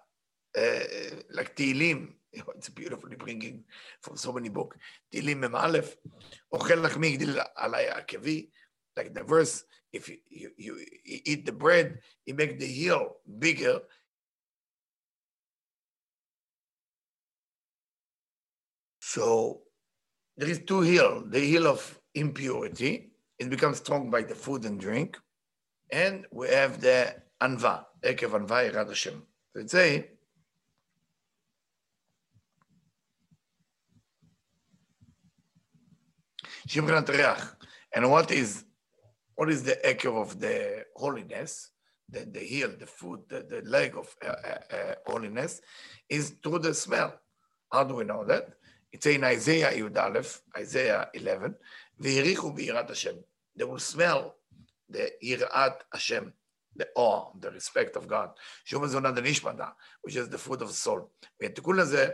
uh, 0.58 0.84
like 1.30 1.54
תהילים, 1.54 2.14
it's 2.32 2.68
beautifully 2.68 3.16
bringing 3.16 3.64
from 4.02 4.16
so 4.16 4.32
many 4.32 4.48
books, 4.48 4.76
תהילים 5.08 5.40
מ"א, 5.40 5.78
אוכל 6.52 6.74
לחמי 6.74 7.06
יגדיל 7.06 7.38
עליי 7.56 7.88
עקבי, 7.88 8.50
like 8.98 9.14
the 9.14 9.22
verse, 9.22 9.64
if 9.92 10.08
you, 10.08 10.18
you, 10.30 10.50
you 10.58 10.74
eat 11.04 11.46
the 11.46 11.52
bread, 11.52 11.98
you 12.26 12.34
make 12.34 12.58
the 12.58 12.66
heel 12.66 13.16
bigger. 13.38 13.80
So 19.13 19.61
there 20.37 20.49
is 20.49 20.61
two 20.65 20.81
heel, 20.81 21.23
the 21.27 21.39
heel 21.39 21.67
of 21.67 21.99
impurity, 22.15 23.11
it 23.37 23.47
becomes 23.47 23.77
strong 23.77 24.09
by 24.09 24.23
the 24.23 24.33
food 24.33 24.65
and 24.65 24.79
drink, 24.79 25.19
and 25.91 26.25
we 26.31 26.47
have 26.47 26.81
the 26.81 27.13
anva, 27.39 27.85
ekev 28.01 28.31
anva 28.39 28.57
yirad 28.65 28.87
Hashem. 28.87 29.21
So 29.51 29.61
it's 29.61 29.75
a 29.75 30.09
Shimran 36.67 37.07
Reach. 37.07 37.47
And 37.93 38.09
what 38.09 38.31
is 38.31 38.63
what 39.35 39.51
is 39.51 39.61
the 39.61 39.77
echo 39.85 40.19
of 40.19 40.39
the 40.39 40.85
holiness, 40.95 41.69
the, 42.09 42.21
the 42.25 42.39
heel, 42.39 42.71
the 42.79 42.87
foot, 42.87 43.29
the, 43.29 43.45
the 43.47 43.61
leg 43.69 43.95
of 43.95 44.07
uh, 44.25 44.29
uh, 44.29 44.75
uh, 44.75 44.95
holiness, 45.05 45.61
is 46.09 46.33
through 46.41 46.59
the 46.59 46.73
smell. 46.73 47.13
How 47.71 47.83
do 47.83 47.93
we 47.93 48.05
know 48.05 48.23
that? 48.25 48.53
It's 48.92 49.06
in 49.06 49.24
Isaiah 49.24 49.72
Yud 49.72 49.96
Aleph, 49.96 50.40
Isaiah 50.56 51.04
11, 51.14 51.54
והריחו 52.00 52.52
ביראת 52.52 52.88
Hashem. 52.88 53.16
They 53.56 53.64
will 53.64 53.78
smell 53.78 54.34
the 54.88 55.10
יראת 55.22 55.82
Hashem, 55.92 56.32
the 56.76 56.86
awe, 56.94 57.32
the 57.40 57.50
respect 57.50 57.96
of 57.96 58.08
God. 58.08 58.28
שום 58.64 58.84
מזונה 58.84 59.10
דנשמדה, 59.10 59.68
which 60.06 60.16
is 60.16 60.28
the 60.28 60.38
food 60.38 60.62
of 60.62 60.68
the 60.68 60.88
soul. 60.88 61.00
והתיקון 61.40 61.78
הזה, 61.78 62.08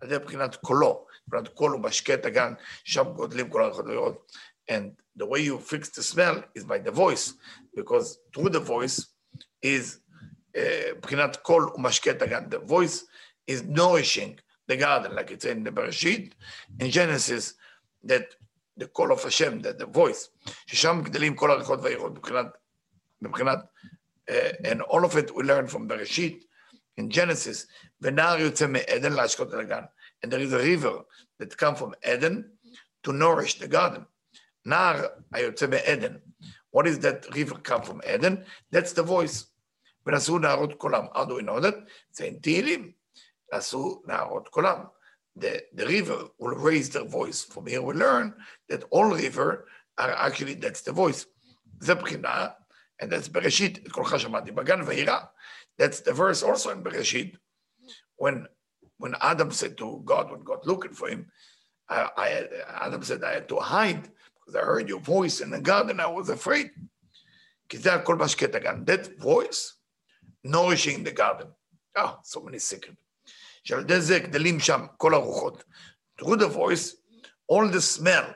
על 0.00 0.08
ידי 0.08 0.16
מבחינת 0.16 0.56
קולו, 0.56 1.06
מבחינת 1.28 1.48
קול 1.48 1.72
הוא 1.72 1.80
משקה 1.80 2.14
את 2.14 2.24
הגן, 2.26 2.52
שם 2.84 3.04
גודלים 3.16 3.50
כל 3.50 3.62
הריחות 3.62 3.84
ויראות. 3.86 4.32
And 4.70 4.96
the 5.16 5.26
way 5.26 5.40
you 5.40 5.58
fix 5.58 5.88
the 5.88 6.02
smell 6.02 6.44
is 6.54 6.64
by 6.64 6.78
the 6.78 6.90
voice, 6.90 7.32
because 7.74 8.18
through 8.34 8.50
the 8.50 8.60
voice 8.60 9.06
is 9.62 9.98
מבחינת 10.96 11.36
קול 11.36 11.62
הוא 11.62 11.82
משקה 11.82 12.10
את 12.10 12.22
הגן. 12.22 12.44
The 12.50 12.58
voice 12.58 13.04
is 13.50 13.62
nourishing 13.62 14.40
the 14.66 14.76
garden, 14.76 15.14
like 15.14 15.30
it's 15.30 15.44
in 15.44 15.64
the 15.64 15.70
Bereshit, 15.70 16.32
in 16.78 16.90
Genesis, 16.90 17.54
that 18.04 18.34
the 18.76 18.86
call 18.86 19.12
of 19.12 19.22
Hashem, 19.22 19.60
that 19.62 19.78
the 19.78 19.86
voice, 19.86 20.28
ששם 20.66 21.02
גדלים 21.04 21.36
כל 21.36 21.50
הריחות 21.50 21.80
והיראות 21.82 22.12
מבחינת, 22.12 22.46
מבחינת, 23.22 23.58
uh, 24.30 24.32
and 24.64 24.82
all 24.82 25.04
of 25.04 25.16
it 25.16 25.34
we 25.34 25.42
learn 25.42 25.66
from 25.66 25.88
Bereshit, 25.88 26.42
in 26.98 27.10
Genesis, 27.10 27.66
ונער 28.00 28.40
יוצא 28.40 28.66
מעדן 28.66 29.12
להשקות 29.12 29.48
את 29.48 29.58
הגן. 29.58 29.82
And 30.22 30.32
there 30.32 30.40
is 30.40 30.52
a 30.52 30.58
river 30.58 31.04
that 31.38 31.56
come 31.56 31.74
from 31.76 31.94
Eden 32.04 32.44
to 33.04 33.12
nourish 33.12 33.58
the 33.58 33.68
garden. 33.68 34.04
נער 34.66 35.06
היוצא 35.32 35.66
מעדן. 35.66 36.16
What 36.70 36.86
is 36.86 36.98
that 36.98 37.26
river 37.34 37.58
come 37.62 37.82
from 37.82 38.00
Eden? 38.14 38.44
That's 38.70 38.92
the 38.92 39.02
voice. 39.02 39.44
ונשאו 40.06 40.38
נערות 40.38 40.74
קולם. 40.74 41.04
How 41.14 41.24
do 41.24 41.34
we 41.34 41.42
know 41.42 41.60
that? 41.60 41.74
זה 42.12 42.28
in 42.28 42.40
תהילים. 42.42 42.92
נשאו 43.54 44.02
נערות 44.06 44.48
קולם. 44.48 44.84
The, 45.38 45.62
the 45.72 45.86
river 45.86 46.28
will 46.38 46.56
raise 46.56 46.90
their 46.90 47.04
voice. 47.04 47.44
From 47.44 47.66
here 47.66 47.82
we 47.82 47.94
learn 47.94 48.34
that 48.68 48.84
all 48.90 49.04
river 49.04 49.68
are 49.98 50.12
actually, 50.26 50.54
that's 50.54 50.82
the 50.82 50.92
voice. 50.92 51.26
זה 51.80 51.94
בחינה, 51.94 52.48
and 53.02 53.10
that's 53.10 53.28
בראשית, 53.28 53.86
את 53.86 53.92
קולך 53.92 54.20
שמעתי 54.20 54.50
בגן 54.52 54.80
וירא. 54.86 55.18
That's 55.80 56.00
the 56.00 56.12
verse 56.12 56.42
also 56.42 56.70
in 56.70 56.82
בראשית, 56.82 57.36
when, 58.16 58.46
when 58.98 59.14
Adam 59.20 59.50
said 59.50 59.76
to 59.78 60.02
God, 60.04 60.30
when 60.30 60.42
God 60.42 60.66
looking 60.66 60.92
for 60.92 61.08
him, 61.08 61.30
I, 61.88 62.08
I, 62.16 62.48
Adam 62.86 63.02
said, 63.02 63.22
I 63.24 63.34
had 63.34 63.48
to 63.48 63.56
hide 63.56 64.02
because 64.34 64.54
I 64.56 64.64
heard 64.64 64.88
your 64.88 65.00
voice 65.00 65.40
in 65.40 65.50
the 65.50 65.60
garden, 65.60 66.00
I 66.00 66.06
was 66.06 66.28
afraid. 66.28 66.70
כי 67.68 67.78
זה 67.78 67.94
הכל 67.94 68.16
משקה 68.16 68.46
את 68.46 68.54
הגן. 68.54 68.84
That 68.84 69.18
voice 69.18 69.74
nourishing 70.44 71.04
the 71.04 71.12
garden. 71.12 71.48
Oh, 71.96 72.18
so 72.22 72.40
many 72.40 72.58
secrets. 72.58 73.01
שעל 73.64 73.80
ידי 73.80 74.00
זה 74.00 74.18
גדלים 74.18 74.60
שם 74.60 74.86
כל 74.96 75.14
הרוחות. 75.14 75.64
Through 76.20 76.36
the 76.36 76.48
voice, 76.48 76.96
all 77.52 77.68
the 77.68 77.80
smell 77.80 78.34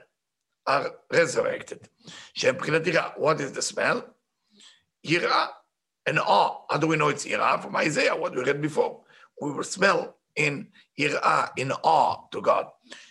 are 0.69 0.91
resurrected. 1.13 1.89
שמבחינת 2.35 2.87
יראה, 2.87 3.09
what 3.17 3.37
is 3.41 3.57
the 3.57 3.75
smell? 3.75 4.01
יראה 5.05 5.47
and 6.09 6.19
awe. 6.19 6.67
How 6.71 6.79
do 6.79 6.87
we 6.87 6.97
know 6.97 7.09
it's 7.09 7.27
יראה? 7.27 7.63
From 7.63 7.77
Isaiah, 7.77 8.17
what 8.17 8.35
we 8.35 8.43
read 8.45 8.61
before. 8.61 9.01
We 9.41 9.51
will 9.51 9.65
smell 9.65 10.15
in 10.37 10.67
יראה, 10.99 11.49
in 11.57 11.73
awe 11.73 12.29
to 12.31 12.41
God. 12.41 12.67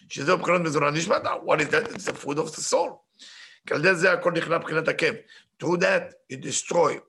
שזה 0.10 0.36
מבחינת 0.36 0.62
מזונה 0.62 0.92
נשמתה. 0.92 1.34
What 1.46 1.62
is 1.62 1.70
that? 1.70 1.92
It's 1.92 2.06
the 2.06 2.14
food 2.14 2.38
of 2.38 2.52
the 2.56 2.62
soul. 2.62 3.00
כי 3.68 3.74
על 3.74 3.80
ידי 3.80 3.96
זה 3.96 4.14
הכל 4.14 4.32
נכנע 4.32 4.58
מבחינת 4.58 4.88
עקב. 4.88 5.14
Through 5.60 5.78
that, 5.78 6.14
you 6.30 6.38
destroy 6.38 7.00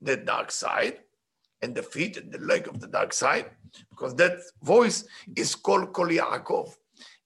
the 0.00 0.16
dark 0.16 0.50
side, 0.50 1.00
and 1.62 1.74
the 1.74 1.82
feet 1.82 2.16
and 2.16 2.32
the 2.32 2.38
leg 2.38 2.68
of 2.68 2.80
the 2.80 2.86
dark 2.86 3.12
side, 3.12 3.46
because 3.89 4.15
that 4.15 4.39
voice 4.61 5.05
is 5.35 5.55
called 5.55 5.93
Kol 5.93 6.07
Yaakov. 6.07 6.75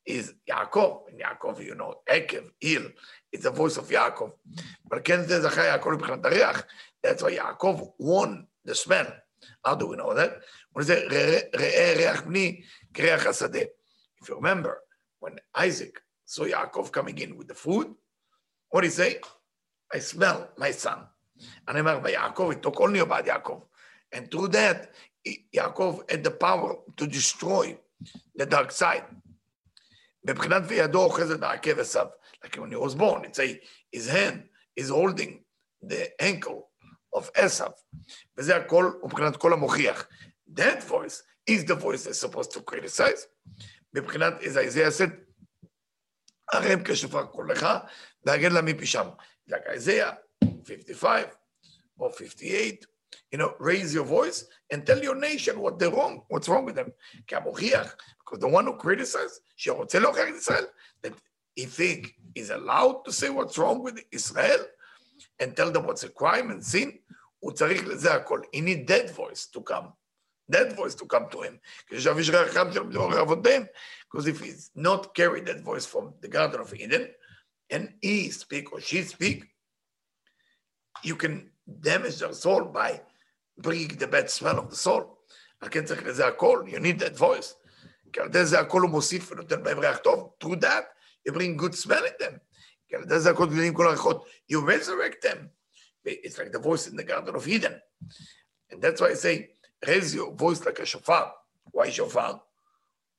Is 0.05 0.33
Yaakov, 0.49 1.09
and 1.09 1.19
Yaakov, 1.19 1.65
you 1.65 1.75
know, 1.75 1.95
Ekev, 2.09 2.49
Il, 2.61 2.83
it's 3.29 3.43
the 3.43 3.51
voice 3.51 3.75
of 3.75 3.89
Yaakov. 3.89 4.31
But 4.89 5.03
Ken 5.03 5.27
says, 5.27 5.43
that's 5.43 7.21
why 7.21 7.35
Yaakov 7.35 7.91
won 7.99 8.47
the 8.63 8.73
smell. 8.73 9.07
How 9.65 9.75
do 9.75 9.87
we 9.87 9.97
know 9.97 10.13
that? 10.13 10.39
If 10.77 10.87
you 14.29 14.35
remember, 14.35 14.79
when 15.19 15.39
Isaac 15.55 16.01
saw 16.23 16.45
Yaakov 16.45 16.91
coming 16.91 17.17
in 17.17 17.35
with 17.35 17.49
the 17.49 17.53
food, 17.53 17.93
what 18.69 18.81
did 18.81 18.87
he 18.87 18.91
say? 18.91 19.19
I 19.93 19.99
smell 19.99 20.49
my 20.57 20.71
son. 20.71 20.99
And 21.67 21.75
I 21.75 21.79
remember 21.79 22.09
Yaakov, 22.09 22.53
it 22.53 22.63
talk 22.63 22.79
only 22.79 22.99
about 22.99 23.25
Yaakov. 23.25 23.63
And 24.12 24.30
through 24.30 24.48
that, 24.48 24.92
Yaakov 25.56 26.10
had 26.10 26.24
the 26.24 26.30
power 26.30 26.76
to 26.96 27.06
destroy 27.06 27.78
the 28.34 28.46
dark 28.46 28.70
side. 28.70 29.04
מבחינת 30.24 30.62
וידו 30.68 31.04
אוחזת 31.04 31.42
העקב 31.42 31.78
עשיו, 31.78 32.06
like 32.44 32.56
when 32.56 32.70
he 32.70 32.76
was 32.76 32.94
born, 32.94 33.24
it's 33.24 33.38
a, 33.38 33.60
his 33.92 34.08
hand 34.08 34.48
is 34.76 34.88
holding 34.88 35.44
the 35.82 36.10
ankle 36.20 36.68
of 37.12 37.30
Esav. 37.34 37.72
וזה 38.36 38.56
הכל, 38.56 38.92
מבחינת 39.04 39.36
כל 39.36 39.52
המוכיח. 39.52 40.06
That 40.54 40.82
voice 40.82 41.22
is 41.50 41.64
the 41.64 41.74
voice 41.74 42.04
that's 42.04 42.20
supposed 42.20 42.52
to 42.52 42.60
criticize. 42.60 43.26
מבחינת, 43.94 44.42
as 44.42 44.56
Isaiah 44.56 44.90
said, 44.90 45.10
הרם 46.52 46.84
כשופר 46.84 47.26
קולך, 47.26 47.66
והגן 48.24 48.52
לה 48.52 48.62
מפי 48.62 48.86
שם. 48.86 49.08
Like 49.50 49.66
Isaiah 49.76 50.16
55 50.64 51.26
or 51.98 52.10
58, 52.10 52.86
you 53.31 53.37
know, 53.37 53.53
raise 53.59 53.93
your 53.93 54.05
voice 54.05 54.45
and 54.71 54.85
tell 54.85 55.01
your 55.01 55.15
nation 55.15 55.59
what 55.59 55.79
they're 55.79 55.91
wrong, 55.91 56.23
what's 56.29 56.47
wrong 56.47 56.65
with 56.65 56.75
them. 56.75 56.93
Because 57.27 58.39
the 58.39 58.47
one 58.47 58.65
who 58.65 58.73
criticizes, 58.73 59.41
that 59.65 61.13
he 61.55 61.65
think 61.65 62.15
is 62.35 62.49
allowed 62.49 63.03
to 63.05 63.11
say 63.11 63.29
what's 63.29 63.57
wrong 63.57 63.83
with 63.83 64.01
Israel 64.11 64.65
and 65.39 65.55
tell 65.55 65.71
them 65.71 65.85
what's 65.85 66.03
a 66.03 66.09
crime 66.09 66.51
and 66.51 66.63
sin, 66.63 66.99
he 67.41 68.61
need 68.61 68.87
that 68.87 69.11
voice 69.15 69.47
to 69.47 69.61
come. 69.61 69.93
That 70.49 70.77
voice 70.77 70.95
to 70.95 71.05
come 71.05 71.27
to 71.31 71.41
him. 71.41 71.59
Because 71.89 72.05
if 74.27 74.39
he's 74.39 74.71
not 74.75 75.13
carried 75.13 75.45
that 75.47 75.61
voice 75.61 75.85
from 75.85 76.13
the 76.21 76.29
Garden 76.29 76.61
of 76.61 76.73
Eden, 76.73 77.09
and 77.69 77.93
he 78.01 78.29
speak 78.29 78.71
or 78.71 78.79
she 78.79 79.01
speak, 79.01 79.45
you 81.03 81.15
can 81.15 81.51
damage 81.81 82.19
their 82.19 82.33
soul 82.33 82.63
by 82.63 83.01
bringing 83.58 83.96
the 83.98 84.06
bad 84.06 84.30
smell 84.30 84.58
of 84.58 84.70
the 84.70 84.76
soul. 84.76 85.02
על 85.60 85.68
כן 85.68 85.84
צריך 85.84 86.02
לזה 86.02 86.26
הכל, 86.26 86.64
you 86.66 86.78
need 86.78 87.00
that 87.02 87.18
voice. 87.18 87.54
כי 88.12 88.20
על 88.20 88.26
ידי 88.26 88.44
זה 88.44 88.60
הכל 88.60 88.80
הוא 88.80 88.90
מוסיף 88.90 89.32
ונותן 89.32 89.62
בהם 89.62 89.78
ריח 89.78 89.96
טוב. 89.96 90.34
through 90.42 90.56
that, 90.60 90.84
you 91.28 91.32
bring 91.32 91.56
good 91.56 91.74
smell 91.74 92.04
in 92.04 92.22
them. 92.22 92.38
כי 92.88 92.96
על 92.96 93.02
ידי 93.02 93.20
זה 93.20 93.30
הכל 93.30 93.46
גדלים 93.46 93.74
כל 93.74 93.86
הריחות, 93.86 94.26
you 94.52 94.56
resurrect 94.56 95.22
them. 95.22 95.48
It's 96.06 96.38
like 96.38 96.52
the 96.52 96.58
voice 96.58 96.86
in 96.88 96.96
the 96.96 97.04
Garden 97.04 97.34
of 97.34 97.46
Eden. 97.46 97.80
And 98.70 98.82
that's 98.82 99.00
why 99.00 99.10
I 99.10 99.14
say, 99.14 99.50
raise 99.86 100.14
your 100.14 100.32
voice 100.32 100.64
like 100.66 100.78
a 100.80 100.86
shofar. 100.86 101.32
Why 101.70 101.90
shofar? 101.90 102.42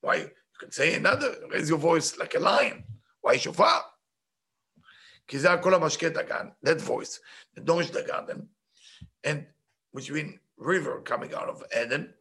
Why? 0.00 0.16
You 0.16 0.58
can 0.60 0.70
say 0.70 0.94
another, 0.94 1.30
raise 1.50 1.68
your 1.68 1.78
voice 1.78 2.18
like 2.18 2.34
a 2.34 2.40
lion. 2.40 2.84
Why 3.22 3.36
shofar? 3.36 3.82
כי 5.26 5.38
זה 5.38 5.52
הכל 5.52 5.74
המשקה 5.74 6.08
דגן, 6.08 6.48
that 6.66 6.80
voice, 6.80 7.18
the 7.56 7.60
Domish 7.60 7.90
the 7.90 8.02
garden, 8.02 8.48
and 9.24 9.46
which 9.92 10.10
means 10.10 10.38
river 10.56 11.00
coming 11.04 11.34
out 11.34 11.48
of 11.48 11.62
Eden. 11.76 12.14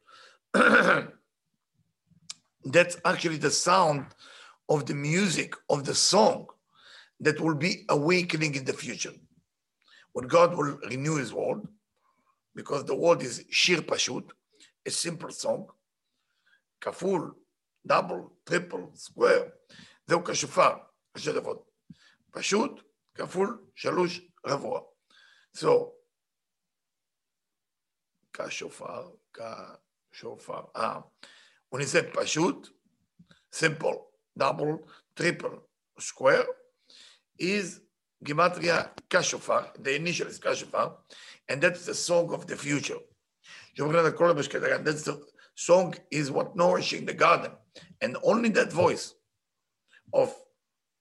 That's 2.65 2.97
actually 3.03 3.37
the 3.37 3.51
sound 3.51 4.05
of 4.69 4.85
the 4.85 4.93
music 4.93 5.55
of 5.69 5.83
the 5.83 5.95
song 5.95 6.47
that 7.19 7.39
will 7.39 7.55
be 7.55 7.85
awakening 7.89 8.55
in 8.55 8.65
the 8.65 8.73
future. 8.73 9.13
When 10.13 10.27
God 10.27 10.55
will 10.55 10.77
renew 10.89 11.15
his 11.15 11.33
world, 11.33 11.67
because 12.55 12.85
the 12.85 12.95
world 12.95 13.21
is 13.23 13.43
shir 13.49 13.81
pashut, 13.81 14.29
a 14.85 14.91
simple 14.91 15.31
song, 15.31 15.67
כפול, 16.81 17.33
דאבל, 17.85 18.21
טריפל, 18.43 18.81
סקוויר, 18.95 19.43
זהו 20.07 20.23
כשופר, 20.23 20.73
ראשי 21.15 21.33
תיבות. 21.33 21.69
פשוט, 22.31 22.81
כפול, 23.15 23.57
שלוש, 23.75 24.21
רבוע. 24.45 24.81
So, 25.55 25.93
כשופר, 28.37 29.09
כשופר, 30.11 30.61
אה, 30.75 31.01
when 31.71 31.79
he 31.79 31.85
said 31.85 32.13
פשוט, 32.13 32.69
simple, 33.51 33.97
double, 34.37 34.87
triple, 35.15 35.59
square, 35.99 36.45
is 37.39 37.81
gematria 38.23 38.89
kashofar, 39.09 39.71
the 39.83 39.95
initial 39.95 40.27
is 40.27 40.39
kashofar, 40.39 40.93
and 41.49 41.61
that's 41.61 41.85
the 41.85 41.93
song 41.93 42.33
of 42.33 42.47
the 42.47 42.55
future. 42.55 42.99
That's 43.75 45.03
the 45.03 45.21
song 45.55 45.95
is 46.11 46.31
what 46.31 46.55
nourishing 46.55 47.05
the 47.05 47.13
garden, 47.13 47.51
and 48.01 48.17
only 48.23 48.49
that 48.49 48.71
voice 48.71 49.13
of 50.13 50.33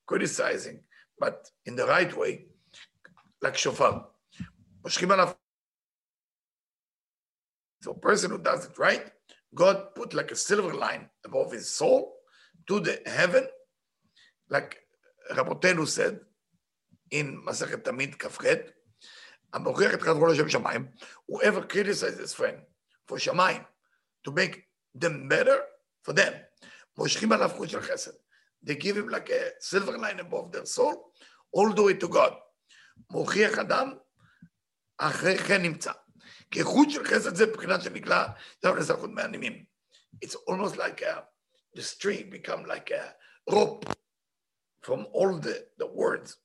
criticizing, 0.07 0.81
but 1.19 1.51
in 1.67 1.77
the 1.77 1.87
right 1.87 2.15
way, 2.17 2.47
like 3.41 3.57
shofar. 3.57 4.07
So 7.83 7.93
a 7.93 7.99
person 7.99 8.31
who 8.31 8.39
does 8.39 8.67
it 8.67 8.79
right, 8.79 9.11
God 9.55 9.95
put 9.95 10.15
like 10.15 10.31
a 10.31 10.37
silver 10.37 10.75
line 10.75 11.09
above 11.25 11.53
his 11.53 11.69
soul 11.69 12.15
to 12.69 12.81
the 12.81 13.01
heaven, 13.07 13.47
like 14.49 14.79
Rabotenu 15.33 15.87
said 15.87 16.21
in 17.11 17.43
Masachet 17.47 17.83
Tamid 17.83 18.17
Kafret, 18.19 18.73
המוכיח 19.53 19.95
את 19.95 20.03
חזרו 20.03 20.27
לשם 20.27 20.49
שמיים, 20.49 20.89
whoever 21.31 21.63
criticizes 21.73 22.19
his 22.19 22.35
friend 22.35 22.57
for 23.07 23.19
שמיים, 23.19 23.63
to 24.25 24.31
make 24.33 24.57
them 24.95 25.29
better 25.29 25.59
for 26.03 26.13
them, 26.13 26.33
מושכים 26.99 27.33
עליו 27.33 27.49
חוט 27.49 27.69
של 27.69 27.81
חסד. 27.81 28.11
They 28.65 28.75
give 28.75 28.97
him 28.97 29.09
like 29.09 29.29
a 29.31 29.51
silver 29.61 29.99
line 29.99 30.21
above 30.21 30.53
their 30.53 30.65
soul, 30.65 31.13
all 31.53 31.73
the 31.73 31.83
way 31.83 31.95
to 31.95 32.09
God. 32.09 32.33
מוכיח 33.11 33.59
אדם, 33.59 33.95
אחרי 34.99 35.39
כן 35.39 35.63
נמצא. 35.63 35.93
כי 36.51 36.63
חוט 36.63 36.91
של 36.91 37.05
חסד 37.05 37.35
זה 37.35 37.47
מבחינת 37.47 37.83
שנקרא, 37.83 38.27
זה 38.63 38.71
לסלחות 38.71 39.11
מהנימים. 39.11 39.65
It's 40.25 40.37
almost 40.51 40.77
like 40.77 41.03
a, 41.03 41.25
the 41.75 41.83
string 41.83 42.31
become 42.31 42.65
like 42.65 42.91
a 42.91 43.15
rope 43.51 43.85
from 44.83 45.07
all 45.13 45.39
the, 45.39 45.67
the 45.79 45.87
words. 45.87 46.37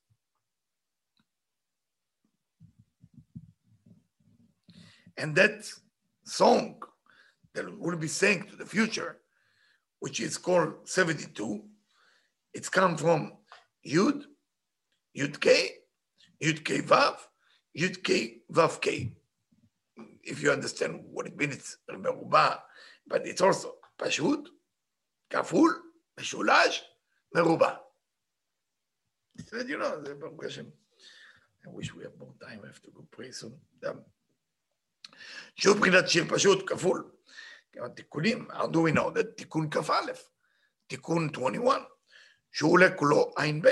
And 5.18 5.34
that 5.34 5.68
song 6.24 6.80
that 7.54 7.78
will 7.78 7.96
be 7.96 8.06
sang 8.06 8.44
to 8.44 8.56
the 8.56 8.66
future, 8.66 9.18
which 9.98 10.20
is 10.20 10.38
called 10.38 10.74
72, 10.84 11.64
it's 12.54 12.68
come 12.68 12.96
from 12.96 13.32
Yud, 13.86 14.22
Yud 15.16 15.40
K, 15.40 15.70
Yud 16.42 16.64
K 16.64 16.80
Vav, 16.82 17.16
Yud 17.76 18.02
K 18.04 18.38
Vav 18.52 18.80
K. 18.80 19.12
If 20.24 20.42
you 20.42 20.50
understand 20.50 21.04
what 21.12 21.26
it 21.26 21.36
means, 21.36 21.54
it's 21.54 21.76
מרובע, 21.90 22.56
but 23.06 23.26
it's 23.26 23.40
also 23.40 23.68
פשוט, 23.96 24.48
כפול, 25.30 25.82
משולש, 26.20 26.84
מרובע. 27.34 27.76
said, 29.38 29.68
you 29.68 29.78
know, 29.78 30.00
the 30.02 30.14
question. 30.36 30.72
I 31.64 31.70
wish 31.70 31.94
we 31.94 32.02
have 32.04 32.16
more 32.18 32.34
time, 32.40 32.60
I 32.64 32.66
have 32.66 32.82
to 32.82 32.90
go 32.90 33.06
pray 33.10 33.30
soon. 33.32 33.54
שוב 35.56 35.76
מבחינת 35.76 36.08
שיר 36.08 36.24
פשוט, 36.28 36.70
כפול. 36.70 37.10
התיקונים, 37.84 38.50
how 38.50 38.66
do 38.66 38.80
we 38.80 38.92
know 38.92 39.10
that? 39.10 39.36
תיקון 39.36 39.70
כ"א, 39.70 40.12
תיקון 40.86 41.28
21, 41.34 41.82
שהוא 42.52 42.72
עולה 42.72 42.96
כולו 42.96 43.32
ע"ב. 43.36 43.68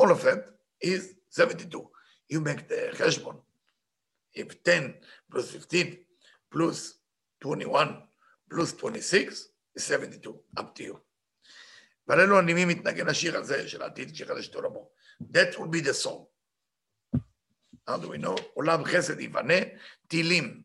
All 0.00 0.10
of 0.10 0.24
it 0.24 0.50
is 0.84 1.14
72. 1.30 1.90
You 2.30 2.40
make 2.40 2.68
the 2.68 2.96
חשבון. 2.96 3.40
If 4.33 4.63
10 4.63 4.93
plus 5.31 5.51
15 5.51 5.97
plus 6.49 6.99
21 7.39 8.03
plus 8.49 8.73
26 8.73 9.49
is 9.75 9.83
72, 9.83 10.39
up 10.57 10.75
to 10.75 10.83
you. 10.83 10.97
ועל 12.07 12.19
אלו 12.19 12.39
הנימים 12.39 12.67
מתנגן 12.67 13.07
השיר 13.07 13.37
הזה 13.37 13.67
של 13.67 13.81
העתיד 13.81 14.15
שחדש 14.15 14.47
את 14.47 14.55
עולמו. 14.55 14.89
That 15.21 15.55
will 15.55 15.71
be 15.71 15.81
the 15.81 16.05
song. 16.05 16.25
How 17.89 17.97
do 17.97 18.07
we 18.07 18.23
know? 18.23 18.41
עולם 18.53 18.83
חסד 18.85 19.19
ייבנה, 19.19 19.53
טילים 20.07 20.61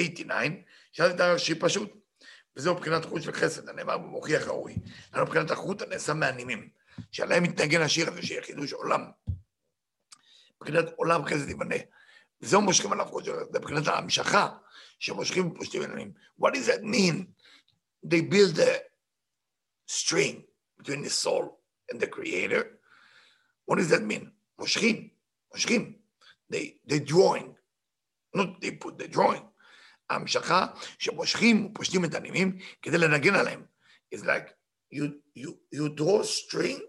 89, 0.00 0.62
שזה 0.92 1.12
דבר 1.12 1.38
שיר 1.38 1.56
פשוט. 1.60 1.92
וזהו 2.56 2.74
מבחינת 2.74 3.04
חוט 3.04 3.22
של 3.22 3.32
חסד, 3.32 3.68
הנאמר 3.68 3.98
במוכיח 3.98 4.46
ראוי. 4.46 4.76
אנחנו 5.12 5.26
מבחינת 5.26 5.50
החוט 5.50 5.82
הנעשה 5.82 6.14
מהנימים, 6.14 6.68
שעליהם 7.12 7.42
מתנגן 7.42 7.82
השיר 7.82 8.08
הזה, 8.08 8.22
שיהיה 8.22 8.42
חידוש 8.42 8.72
עולם. 8.72 9.04
מבחינת 10.56 10.84
עולם 10.96 11.24
חסד 11.24 11.48
ייבנה. 11.48 11.76
וזהו 12.41 12.61
מושכים 12.61 12.91
עליו 12.91 13.05
חוט 13.05 13.25
של 13.25 13.31
חסד, 13.39 13.57
מבחינת 13.57 13.87
ההמשכה, 13.87 14.49
שמושכים 14.99 15.47
ופושטים 15.47 15.81
עניינים. 15.81 16.13
What 16.41 16.49
does 16.53 16.67
that 16.67 16.83
mean? 16.83 17.25
They 18.05 18.21
build 18.21 18.59
a 18.59 18.79
string 19.87 20.43
between 20.77 21.03
the 21.03 21.09
soul 21.09 21.59
and 21.91 21.99
the 21.99 22.07
creator. 22.07 22.63
What 23.65 23.77
does 23.77 23.89
that 23.89 24.03
mean? 24.03 24.31
מושכים, 24.59 25.09
מושכים. 25.53 25.93
They, 26.49 26.79
they 26.87 26.99
drawing, 26.99 27.55
not 28.35 28.61
they 28.61 28.71
put 28.71 28.97
the 28.97 29.07
drawing. 29.07 29.43
ההמשכה 30.09 30.65
שמושכים 30.99 31.65
ופושטים 31.65 32.05
את 32.05 32.13
הנימים 32.13 32.57
כדי 32.81 32.97
לנגן 32.97 33.35
עליהם. 33.35 33.65
It's 34.15 34.23
like 34.23 34.55
you, 34.91 35.21
you, 35.35 35.57
you 35.71 35.89
draw 35.89 36.21
string 36.23 36.81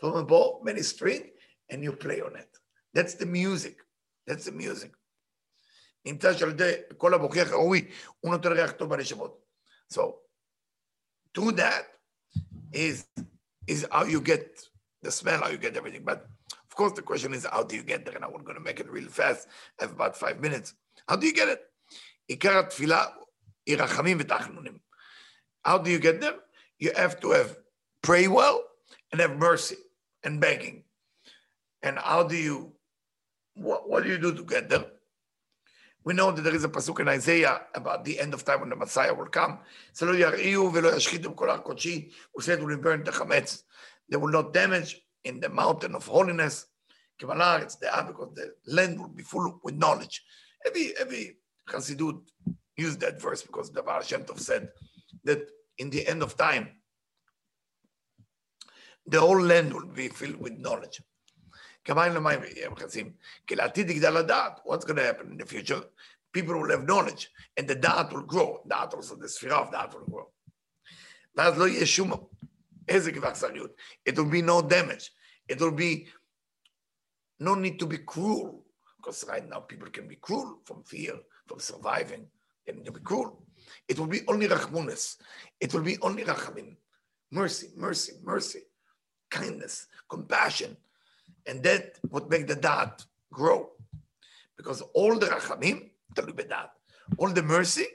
from 0.00 0.16
a 0.16 0.24
bow, 0.24 0.60
many 0.64 0.82
string, 0.82 1.30
and 1.70 1.82
you 1.82 1.92
play 1.92 2.20
on 2.20 2.36
it. 2.36 2.50
That's 2.92 3.14
the 3.14 3.26
music. 3.26 3.76
That's 4.28 4.44
the 4.44 4.52
music. 4.52 4.96
נמצא 6.04 6.32
שעל 6.32 6.50
ידי 6.50 6.72
כל 6.98 7.14
המוכיח 7.14 7.48
ראוי, 7.48 7.90
הוא 8.20 8.32
נותן 8.32 8.52
ריח 8.52 8.70
טוב 8.70 8.90
בנשמות. 8.90 9.44
So, 9.92 10.00
through 11.34 11.52
that 11.52 11.84
is, 12.72 13.06
is 13.66 13.86
how 13.90 14.04
you 14.04 14.20
get 14.20 14.68
the 15.02 15.10
smell, 15.10 15.40
how 15.40 15.48
you 15.48 15.58
get 15.58 15.76
everything. 15.76 16.04
But 16.04 16.26
of 16.68 16.76
course, 16.76 16.92
the 16.92 17.02
question 17.02 17.32
is, 17.34 17.46
how 17.46 17.62
do 17.62 17.76
you 17.76 17.82
get 17.82 18.04
there? 18.04 18.16
And 18.16 18.24
I'm 18.24 18.32
going 18.32 18.56
to 18.56 18.60
make 18.60 18.80
it 18.80 18.90
real 18.90 19.08
fast. 19.08 19.48
I 19.78 19.84
have 19.84 19.92
about 19.92 20.16
five 20.16 20.40
minutes. 20.40 20.74
How 21.08 21.16
do 21.16 21.26
you 21.26 21.34
get 21.34 21.48
it? 21.48 21.60
עיקר 22.28 22.58
התפילה 22.58 23.06
היא 23.66 23.76
רחמים 23.76 24.18
ותחנונים. 24.20 24.78
How 25.66 25.78
do 25.78 25.90
you 25.90 25.98
get 25.98 26.20
there? 26.20 26.38
You 26.78 26.92
have 26.94 27.20
to 27.20 27.30
have 27.30 27.56
pray 28.02 28.28
well 28.28 28.62
and 29.12 29.20
have 29.20 29.36
mercy 29.38 29.76
and 30.22 30.40
begging. 30.40 30.84
And 31.82 31.98
how 31.98 32.22
do 32.22 32.36
you, 32.36 32.72
what, 33.58 33.88
what 33.88 34.02
do 34.02 34.08
you 34.08 34.18
do 34.18 34.34
to 34.34 34.44
get 34.44 34.68
there? 34.68 34.84
We 36.04 36.12
know 36.12 36.30
that 36.30 36.42
there 36.42 36.54
is 36.54 36.64
a 36.64 36.68
pasuk 36.68 37.00
in 37.00 37.08
Isaiah 37.08 37.62
about 37.74 38.04
the 38.04 38.20
end 38.20 38.34
of 38.34 38.44
time 38.44 38.60
when 38.60 38.68
the 38.68 38.76
Messiah 38.76 39.14
will 39.14 39.26
come. 39.26 39.60
So 39.92 40.06
לא 40.06 40.14
ירעיו 40.14 40.70
ולא 40.72 40.96
ישחיתו 40.96 41.30
בכל 41.30 41.50
הר 41.50 41.58
קודשי. 41.58 42.10
Who 42.34 42.42
said 42.42 42.62
will 42.62 42.76
burn 42.76 43.04
the 43.04 43.10
chametz. 43.10 43.62
They 44.10 44.18
will 44.18 44.30
not 44.30 44.52
damage 44.52 45.00
in 45.24 45.40
the 45.40 45.48
mountain 45.48 45.94
of 45.94 46.06
holiness. 46.06 46.66
כמלאר, 47.18 47.62
it's 47.62 47.76
the 47.76 47.88
because 48.06 48.34
the 48.34 48.54
land 48.66 49.00
will 49.00 49.08
be 49.08 49.22
full 49.22 49.60
with 49.62 49.76
knowledge. 49.76 50.22
Every, 50.66 50.94
every 50.98 51.38
Chassidut 51.68 52.20
used 52.76 53.00
that 53.00 53.20
verse 53.20 53.42
because 53.42 53.70
the 53.70 53.82
Baal 53.82 54.02
Shem 54.02 54.24
Tov 54.24 54.40
said 54.40 54.68
that 55.24 55.48
in 55.78 55.90
the 55.90 56.06
end 56.06 56.22
of 56.22 56.36
time, 56.36 56.68
the 59.06 59.20
whole 59.20 59.40
land 59.40 59.72
will 59.72 59.86
be 59.86 60.08
filled 60.08 60.36
with 60.36 60.58
knowledge. 60.58 61.00
כמים 61.88 62.12
למים 62.12 62.40
יהיה 62.44 62.70
מכסים. 62.70 63.12
כי 63.46 63.54
לעתיד 63.54 63.90
יגדל 63.90 64.16
הדעת. 64.16 64.60
What's 64.64 64.84
going 64.84 64.96
to 64.96 65.02
happen 65.02 65.32
in 65.32 65.36
the 65.36 65.46
future? 65.46 65.82
People 66.32 66.54
will 66.54 66.70
have 66.70 66.84
knowledge, 66.84 67.28
and 67.56 67.68
the 67.68 67.74
דעת 67.74 68.12
will 68.12 68.26
grow. 68.26 68.62
דעת 68.66 68.94
also, 68.94 69.14
the 69.14 69.28
ספירה 69.28 69.68
of 69.68 69.70
דעת 69.70 69.94
will 69.94 70.10
grow. 70.10 70.26
ואז 71.36 71.58
לא 71.58 71.68
יהיה 71.68 71.86
שום 71.86 72.12
איזה 72.88 73.10
אכזריות. 73.28 73.70
It 74.08 74.12
will 74.12 74.30
be 74.30 74.42
no 74.42 74.62
damage. 74.62 75.10
It 75.52 75.60
will 75.60 75.70
be 75.70 76.08
no 77.40 77.54
need 77.54 77.78
to 77.78 77.86
be 77.86 77.98
cruel. 77.98 78.64
Because 78.96 79.24
right 79.28 79.46
now 79.48 79.60
people 79.60 79.90
can 79.90 80.08
be 80.08 80.16
cruel 80.16 80.60
from 80.64 80.82
fear, 80.82 81.14
from 81.46 81.60
surviving. 81.60 82.26
They 82.64 82.72
need 82.72 82.86
to 82.86 82.92
be 82.92 83.00
cruel. 83.00 83.44
It 83.88 83.98
will 83.98 84.06
be 84.06 84.22
only 84.28 84.48
rachmunis. 84.48 85.16
It 85.60 85.74
will 85.74 85.82
be 85.82 85.98
only 86.00 86.24
rachamim. 86.24 86.76
Mercy, 87.30 87.68
mercy, 87.76 88.14
mercy. 88.22 88.62
Kindness, 89.30 89.86
compassion 90.08 90.76
And 91.48 91.62
that 91.62 91.98
would 92.10 92.28
make 92.30 92.46
the 92.46 92.56
dot 92.56 93.04
grow. 93.32 93.70
Because 94.56 94.80
all 94.94 95.18
the 95.18 95.26
rachamim, 95.26 95.90
תלוי 96.14 96.32
בדעת. 96.32 96.70
All 97.18 97.30
the 97.30 97.42
mercy 97.42 97.86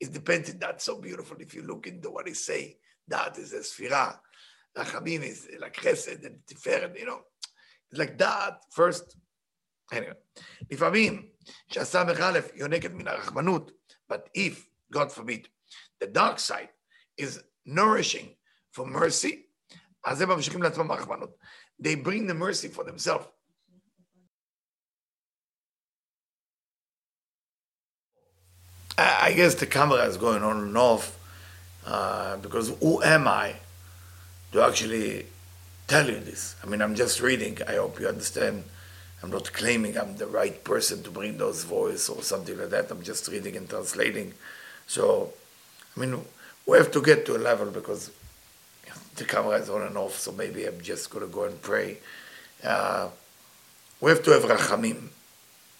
is 0.00 0.08
dependent 0.08 0.60
that 0.60 0.82
so 0.82 1.00
beautiful. 1.00 1.36
If 1.40 1.54
you 1.54 1.62
look 1.62 1.86
into 1.86 2.10
what 2.10 2.26
he 2.26 2.34
say, 2.34 2.78
that 3.08 3.38
is 3.38 3.52
a 3.52 3.60
sphira. 3.60 4.18
Rachamim 4.76 5.22
is 5.22 5.48
like 5.58 5.76
chesed 5.76 6.24
and 6.24 6.38
tiferet, 6.46 6.98
you 6.98 7.06
know. 7.06 7.20
It's 7.90 7.98
like 7.98 8.18
that 8.18 8.62
first. 8.70 9.16
Anyway, 9.92 10.14
לפעמים 10.70 11.30
שעשה 11.72 12.04
מחלף 12.04 12.50
יונקת 12.54 12.90
מן 12.90 13.08
הרחמנות, 13.08 13.70
but 14.12 14.28
if, 14.34 14.68
God 14.92 15.10
forbid, 15.10 15.48
the 16.00 16.06
dark 16.06 16.38
side 16.38 16.68
is 17.16 17.40
nourishing 17.66 18.36
for 18.70 18.86
mercy, 18.86 19.46
אז 20.04 20.20
הם 20.20 20.28
ממשיכים 20.28 20.62
לעצמם 20.62 20.88
ברחמנות. 20.88 21.36
they 21.79 21.95
bring 21.95 22.27
the 22.27 22.33
mercy 22.33 22.67
for 22.67 22.83
themselves. 22.83 23.27
I 28.97 29.33
guess 29.33 29.55
the 29.55 29.65
camera 29.65 30.05
is 30.05 30.15
going 30.15 30.41
on 30.41 30.57
and 30.61 30.77
off 30.77 31.17
uh, 31.85 32.37
because 32.37 32.69
who 32.79 33.03
am 33.03 33.27
I 33.27 33.55
to 34.53 34.61
actually 34.61 35.25
tell 35.87 36.09
you 36.09 36.19
this? 36.19 36.55
I 36.63 36.67
mean, 36.67 36.81
I'm 36.81 36.95
just 36.95 37.19
reading. 37.19 37.57
I 37.67 37.75
hope 37.75 37.99
you 37.99 38.07
understand. 38.07 38.63
I'm 39.21 39.31
not 39.31 39.51
claiming 39.51 39.97
I'm 39.97 40.15
the 40.17 40.27
right 40.27 40.63
person 40.63 41.03
to 41.03 41.09
bring 41.09 41.37
those 41.37 41.63
voice 41.63 42.07
or 42.07 42.21
something 42.21 42.57
like 42.57 42.69
that. 42.69 42.89
I'm 42.89 43.03
just 43.03 43.27
reading 43.27 43.57
and 43.57 43.69
translating. 43.69 44.33
So, 44.87 45.33
I 45.95 45.99
mean, 45.99 46.23
we 46.65 46.77
have 46.77 46.91
to 46.91 47.01
get 47.01 47.25
to 47.25 47.35
a 47.35 47.39
level 47.39 47.67
because 47.71 48.11
the 49.15 49.25
camera 49.25 49.57
is 49.57 49.69
on 49.69 49.81
and 49.81 49.97
off, 49.97 50.17
so 50.17 50.31
maybe 50.31 50.65
I'm 50.65 50.81
just 50.81 51.09
going 51.09 51.25
to 51.25 51.31
go 51.31 51.45
and 51.45 51.61
pray. 51.61 51.97
Uh, 52.63 53.09
we 54.01 54.11
have 54.11 54.23
to 54.23 54.31
have 54.31 54.43
rachamim, 54.43 55.09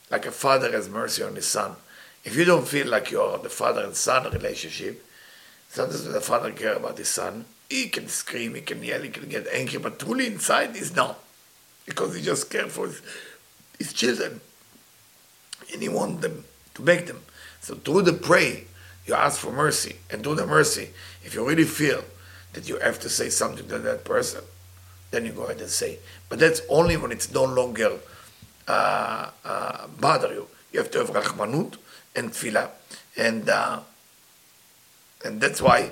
like 0.10 0.26
a 0.26 0.32
father 0.32 0.72
has 0.72 0.90
mercy 0.90 1.24
on 1.24 1.36
his 1.36 1.48
son. 1.48 1.76
If 2.24 2.36
you 2.36 2.46
don't 2.46 2.68
feel 2.68 2.88
like 2.88 3.12
you're 3.12 3.38
the 3.38 3.50
father 3.50 3.84
and 3.84 3.96
son 3.96 4.32
relationship, 4.32 5.06
sometimes 5.70 6.06
the 6.06 6.22
father 6.22 6.52
care 6.52 6.74
about 6.74 6.98
his 6.98 7.10
son. 7.10 7.46
He 7.70 7.88
can 7.90 8.08
scream, 8.08 8.56
he 8.56 8.62
can 8.62 8.84
yell, 8.84 9.02
he 9.02 9.10
can 9.10 9.28
get 9.28 9.48
angry, 9.52 9.80
but 9.80 10.00
truly 10.00 10.28
inside 10.28 10.76
he's 10.76 10.96
not, 10.96 11.20
because 11.86 12.16
he 12.16 12.22
just 12.22 12.50
cares 12.50 12.72
for 12.72 12.88
his, 12.88 13.02
his 13.78 13.94
children, 13.94 14.40
and 15.74 15.82
he 15.82 15.90
wants 15.90 16.22
them 16.22 16.46
to 16.76 16.82
make 16.84 17.08
them. 17.08 17.22
So 17.62 17.76
through 17.76 18.04
the 18.04 18.14
pray, 18.14 18.66
you 19.06 19.14
ask 19.14 19.40
for 19.40 19.52
mercy, 19.52 19.98
and 20.10 20.24
through 20.24 20.36
the 20.36 20.48
mercy, 20.48 20.90
if 21.24 21.34
you 21.36 21.48
really 21.48 21.64
feel 21.64 22.04
that 22.56 22.68
you 22.68 22.80
have 22.80 23.00
to 23.02 23.10
say 23.10 23.30
something 23.30 23.68
to 23.68 23.78
that 23.80 24.04
person, 24.04 24.42
then 25.12 25.26
you 25.26 25.32
go 25.32 25.44
ahead 25.44 25.62
and 25.62 25.70
say. 25.70 26.00
But 26.30 26.40
that's 26.40 26.62
only 26.70 26.98
when 26.98 27.12
it's 27.12 27.32
no 27.32 27.44
longer 27.44 28.00
uh, 28.68 29.30
uh, 29.44 29.88
bother 30.00 30.34
you. 30.34 30.48
You 30.72 30.80
have 30.80 30.92
to 30.92 31.00
have 31.00 31.12
rachmanut 31.12 31.78
and 32.16 32.32
tefillah, 32.32 32.70
and 33.16 33.48
uh, 33.48 33.80
and 35.24 35.40
that's 35.40 35.62
why 35.62 35.92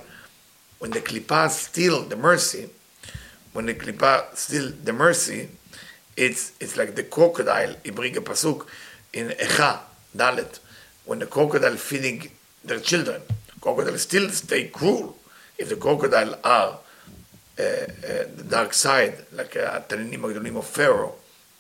when 0.80 0.92
the 0.92 1.00
klipa 1.02 1.50
steal 1.50 2.04
the 2.04 2.16
mercy, 2.16 2.70
when 3.54 3.66
the 3.66 3.74
klipa 3.74 4.36
steal 4.36 4.72
the 4.72 4.94
mercy, 4.94 5.50
it's 6.18 6.54
it's 6.60 6.76
like 6.78 6.96
the 6.96 7.04
crocodile. 7.04 7.76
He 7.84 7.92
bring 7.92 8.18
a 8.18 8.22
pasuk 8.22 8.68
in 9.14 9.30
Echa 9.30 9.80
Dalet 10.16 10.60
when 11.06 11.20
the 11.20 11.28
crocodile 11.28 11.76
feeding 11.76 12.32
their 12.64 12.80
children. 12.80 13.22
Crocodile 13.62 13.98
still 13.98 14.30
stay 14.30 14.68
cruel 14.68 15.16
if 15.64 15.70
the 15.70 15.78
crocodile 15.78 16.36
are 16.44 16.72
uh, 17.58 17.64
uh, 17.64 18.24
the 18.40 18.46
dark 18.50 18.74
side, 18.74 19.16
like 19.32 19.56
uh, 19.56 19.80
Taninim 19.88 20.20
Magdolim 20.20 20.58
of 20.58 20.68
Pharaoh, 20.68 21.16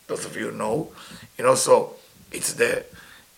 those 0.08 0.26
of 0.26 0.36
you 0.36 0.52
know, 0.52 0.92
and 1.38 1.48
also 1.48 1.94
it's 2.32 2.54
the, 2.54 2.84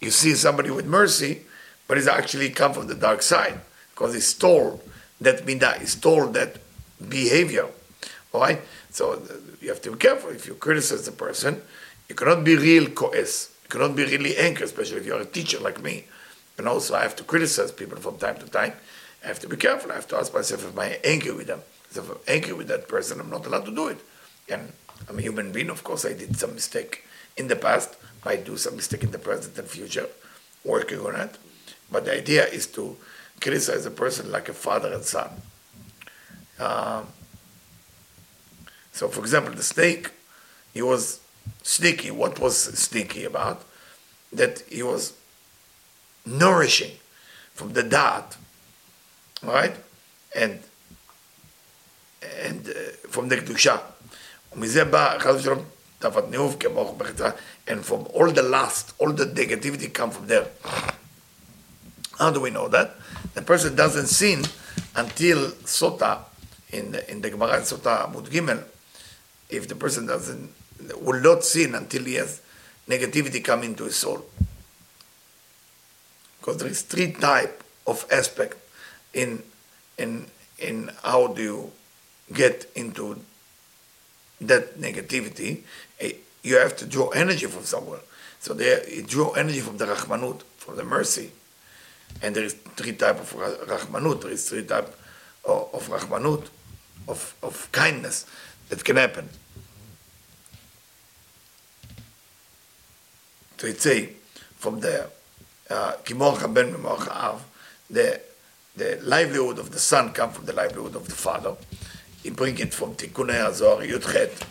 you 0.01 0.09
see 0.09 0.33
somebody 0.33 0.71
with 0.71 0.87
mercy, 0.87 1.41
but 1.87 1.97
it's 1.97 2.07
actually 2.07 2.49
come 2.49 2.73
from 2.73 2.87
the 2.87 2.95
dark 2.95 3.21
side, 3.21 3.59
because 3.91 4.13
he 4.15 4.19
stole 4.19 4.81
that 5.21 5.45
midah, 5.45 5.79
he 5.79 5.85
stole 5.85 6.27
that 6.39 6.57
behavior, 7.09 7.67
all 8.33 8.41
right? 8.41 8.61
So 8.89 9.21
you 9.61 9.69
have 9.69 9.81
to 9.83 9.91
be 9.91 9.97
careful. 9.97 10.31
If 10.31 10.47
you 10.47 10.55
criticize 10.55 11.05
the 11.05 11.11
person, 11.11 11.61
you 12.09 12.15
cannot 12.15 12.43
be 12.43 12.55
real 12.55 12.87
coes. 12.89 13.51
You 13.63 13.69
cannot 13.69 13.95
be 13.95 14.03
really 14.05 14.37
angry, 14.37 14.65
especially 14.65 14.97
if 14.97 15.05
you're 15.05 15.21
a 15.21 15.25
teacher 15.25 15.59
like 15.59 15.81
me. 15.81 16.05
And 16.57 16.67
also, 16.67 16.95
I 16.95 17.01
have 17.01 17.15
to 17.17 17.23
criticize 17.23 17.71
people 17.71 17.97
from 17.97 18.17
time 18.17 18.37
to 18.37 18.47
time. 18.47 18.73
I 19.25 19.29
have 19.29 19.39
to 19.39 19.49
be 19.49 19.57
careful. 19.57 19.91
I 19.91 19.95
have 19.95 20.07
to 20.09 20.17
ask 20.17 20.31
myself 20.33 20.63
if 20.63 20.77
I'm 20.77 20.93
angry 21.03 21.31
with 21.31 21.47
them. 21.47 21.61
If 21.89 22.09
I'm 22.09 22.17
angry 22.27 22.53
with 22.53 22.67
that 22.67 22.87
person, 22.87 23.19
I'm 23.19 23.31
not 23.31 23.47
allowed 23.47 23.65
to 23.65 23.73
do 23.73 23.87
it. 23.87 23.97
And 24.47 24.71
I'm 25.09 25.17
a 25.17 25.21
human 25.21 25.51
being. 25.51 25.71
Of 25.71 25.83
course, 25.83 26.05
I 26.05 26.13
did 26.13 26.37
some 26.37 26.53
mistake 26.53 27.03
in 27.35 27.47
the 27.47 27.55
past. 27.55 27.95
I 28.23 28.35
do 28.35 28.55
some 28.55 28.75
mistake 28.75 29.03
in 29.03 29.09
the 29.09 29.17
present 29.17 29.57
and 29.57 29.67
future, 29.67 30.07
working 30.63 30.99
on 30.99 31.15
it. 31.15 31.39
But 31.91 32.05
the 32.05 32.13
idea 32.13 32.45
is 32.45 32.67
to 32.67 32.97
criticize 33.41 33.85
a 33.87 33.91
person 33.91 34.31
like 34.31 34.47
a 34.47 34.53
father 34.53 34.93
and 34.93 35.03
son. 35.03 35.29
Um, 36.59 37.07
so, 38.91 39.07
for 39.07 39.21
example, 39.21 39.55
the 39.55 39.63
snake, 39.63 40.11
he 40.71 40.83
was 40.83 41.19
sneaky. 41.63 42.11
What 42.11 42.39
was 42.39 42.57
sneaky 42.57 43.25
about? 43.25 43.63
That 44.31 44.63
he 44.69 44.83
was 44.83 45.13
nourishing 46.25 46.91
from 47.53 47.73
the 47.73 47.83
dot 47.83 48.37
right? 49.42 49.74
And, 50.34 50.60
and 52.44 52.68
uh, 52.68 53.08
from 53.08 53.28
the 53.28 53.36
קדושה. 53.36 53.76
ומזה 54.52 54.84
בא, 54.84 55.18
חס 55.18 55.34
ושלום, 55.34 55.64
תאוות 55.98 56.24
ניאוף 56.30 56.54
כמוך 56.60 56.94
בחצרה, 56.96 57.30
and 57.68 57.84
from 57.84 58.06
all 58.12 58.30
the 58.30 58.42
lust, 58.42 58.92
all 58.98 59.12
the 59.12 59.26
negativity 59.26 59.92
come 59.92 60.10
from 60.10 60.26
there. 60.26 60.46
How 62.18 62.30
do 62.30 62.40
we 62.40 62.50
know 62.50 62.68
that? 62.68 62.96
The 63.34 63.42
person 63.42 63.76
doesn't 63.76 64.08
sin 64.08 64.44
until 64.94 65.50
Sota, 65.64 66.18
in 66.70 66.92
the, 66.92 67.10
in 67.10 67.20
the 67.20 67.30
Gemara 67.30 67.60
Sota 67.60 68.06
Amud 68.06 68.28
Gimel, 68.28 68.62
if 69.48 69.68
the 69.68 69.74
person 69.74 70.06
doesn't, 70.06 70.52
will 71.00 71.20
not 71.20 71.44
sin 71.44 71.74
until 71.74 72.04
he 72.04 72.14
has 72.14 72.40
negativity 72.88 73.42
come 73.42 73.62
into 73.62 73.84
his 73.84 73.96
soul. 73.96 74.24
Because 76.38 76.58
there 76.58 76.68
is 76.68 76.82
three 76.82 77.12
type 77.12 77.62
of 77.86 78.06
aspect 78.10 78.56
in 79.15 79.41
in 79.97 80.27
in 80.59 80.91
how 81.03 81.27
do 81.27 81.41
you 81.41 81.71
get 82.31 82.69
into 82.75 83.19
that 84.41 84.77
negativity, 84.79 85.63
eh, 85.99 86.13
you 86.43 86.57
have 86.57 86.75
to 86.77 86.85
draw 86.85 87.09
energy 87.09 87.45
from 87.47 87.63
somewhere. 87.63 88.01
So 88.39 88.53
there, 88.53 88.87
you 88.89 89.01
draw 89.01 89.31
energy 89.31 89.59
from 89.61 89.77
the 89.77 89.85
Rahmanut, 89.85 90.41
from 90.57 90.75
the 90.75 90.83
mercy. 90.83 91.31
And 92.21 92.35
there 92.35 92.43
is 92.43 92.53
three 92.75 92.93
type 92.93 93.19
of 93.19 93.33
Rahmanut, 93.33 94.21
there 94.21 94.31
is 94.31 94.47
three 94.49 94.63
type 94.63 94.95
of, 95.45 95.73
of 95.73 95.87
Rahmanut, 95.89 96.47
of, 97.07 97.35
of 97.41 97.71
kindness 97.71 98.25
that 98.69 98.83
can 98.83 98.97
happen. 98.97 99.29
So 103.57 103.67
it's 103.67 103.83
say, 103.83 104.09
from 104.57 104.79
the 104.81 105.09
uh, 105.69 105.93
Ben 106.49 106.73
the 107.89 108.21
the 108.76 108.98
livelihood 109.02 109.58
of 109.58 109.70
the 109.70 109.78
son 109.78 110.12
comes 110.12 110.36
from 110.36 110.46
the 110.46 110.52
livelihood 110.52 110.96
of 110.96 111.08
the 111.08 111.14
father. 111.14 111.56
He 112.22 112.30
bring 112.30 112.58
it 112.58 112.72
from 112.72 112.94
Tikkunei 112.94 113.34
Hazor 113.34 113.86
Yudchet. 113.86 114.46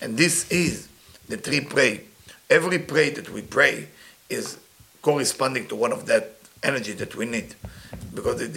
And 0.00 0.16
this 0.16 0.50
is 0.50 0.88
the 1.28 1.36
three 1.36 1.60
pray. 1.60 2.04
Every 2.48 2.78
pray 2.78 3.10
that 3.10 3.30
we 3.30 3.42
pray 3.42 3.88
is 4.28 4.58
corresponding 5.02 5.66
to 5.68 5.76
one 5.76 5.92
of 5.92 6.06
that 6.06 6.36
energy 6.62 6.92
that 6.92 7.14
we 7.14 7.26
need. 7.26 7.54
Because 8.14 8.40
it, 8.40 8.56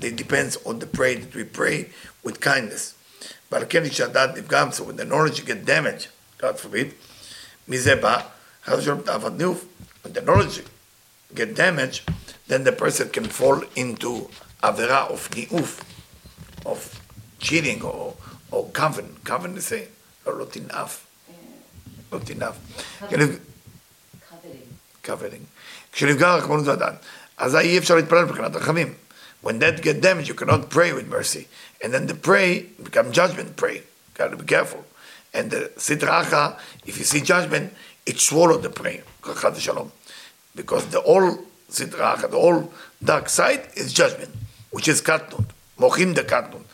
it 0.00 0.16
depends 0.16 0.56
on 0.64 0.78
the 0.78 0.86
pray 0.86 1.16
that 1.16 1.34
we 1.34 1.44
pray 1.44 1.90
with 2.22 2.40
kindness. 2.40 2.94
But 3.48 3.68
כן 3.68 3.88
כשהדעת 3.88 4.36
נפגם, 4.36 4.72
so 4.72 4.84
when 4.84 4.96
the 4.96 5.04
knowledge 5.04 5.44
get 5.44 5.64
damaged, 5.64 6.08
God 6.38 6.58
forbid, 6.58 6.94
מזה 7.68 7.96
בא, 7.96 8.22
when 8.66 10.12
the 10.12 10.20
knowledge 10.22 10.62
get 11.34 11.54
damaged, 11.54 12.02
then 12.50 12.64
the 12.64 12.72
person 12.72 13.08
can 13.08 13.24
fall 13.24 13.62
into 13.74 14.28
avera 14.62 15.10
of 15.10 15.28
ni'uf, 15.30 15.82
of 16.64 17.00
cheating 17.38 17.82
or, 17.82 18.14
or 18.50 18.68
coven. 18.70 19.16
Coven 19.24 19.56
is 19.56 19.66
saying, 19.66 19.88
or 20.24 20.38
not 20.38 20.56
enough. 20.56 21.06
Not 22.12 22.30
enough. 22.30 22.58
קאברינג. 25.06 25.44
כשנפגע 25.92 26.34
רחמנות 26.34 26.66
ואדם, 26.66 26.94
אזי 27.36 27.58
אי 27.58 27.78
אפשר 27.78 27.94
להתפלל 27.94 28.24
מבחינת 28.24 28.56
רחמים. 28.56 28.94
When 29.42 29.58
that 29.60 29.82
get 29.82 30.00
damaged, 30.00 30.28
you 30.28 30.34
cannot 30.34 30.70
pray 30.70 30.92
with 30.92 31.06
mercy. 31.06 31.46
And 31.82 31.94
then 31.94 32.06
the 32.06 32.14
pray 32.14 32.66
become 32.82 33.12
judgment 33.12 33.56
pray. 33.56 33.82
Got 34.14 34.28
to 34.32 34.36
be 34.36 34.44
careful. 34.44 34.84
And 35.32 35.50
the 35.50 35.70
sitracha, 35.76 36.58
if 36.84 36.98
you 36.98 37.04
see 37.04 37.20
judgment, 37.20 37.72
it 38.06 38.18
swallowed 38.18 38.62
the 38.62 38.70
prayer. 38.70 39.04
Because 40.60 40.86
the 40.86 40.98
all 40.98 41.38
Sidrach, 41.71 42.29
the 42.29 42.39
whole 42.39 42.71
dark 43.03 43.29
side 43.29 43.69
is 43.75 43.93
judgment, 43.93 44.35
which 44.71 44.87
is 44.87 45.01
katnut, 45.01 45.45
mochim 45.79 46.13
the 46.13 46.23
katnut. 46.23 46.65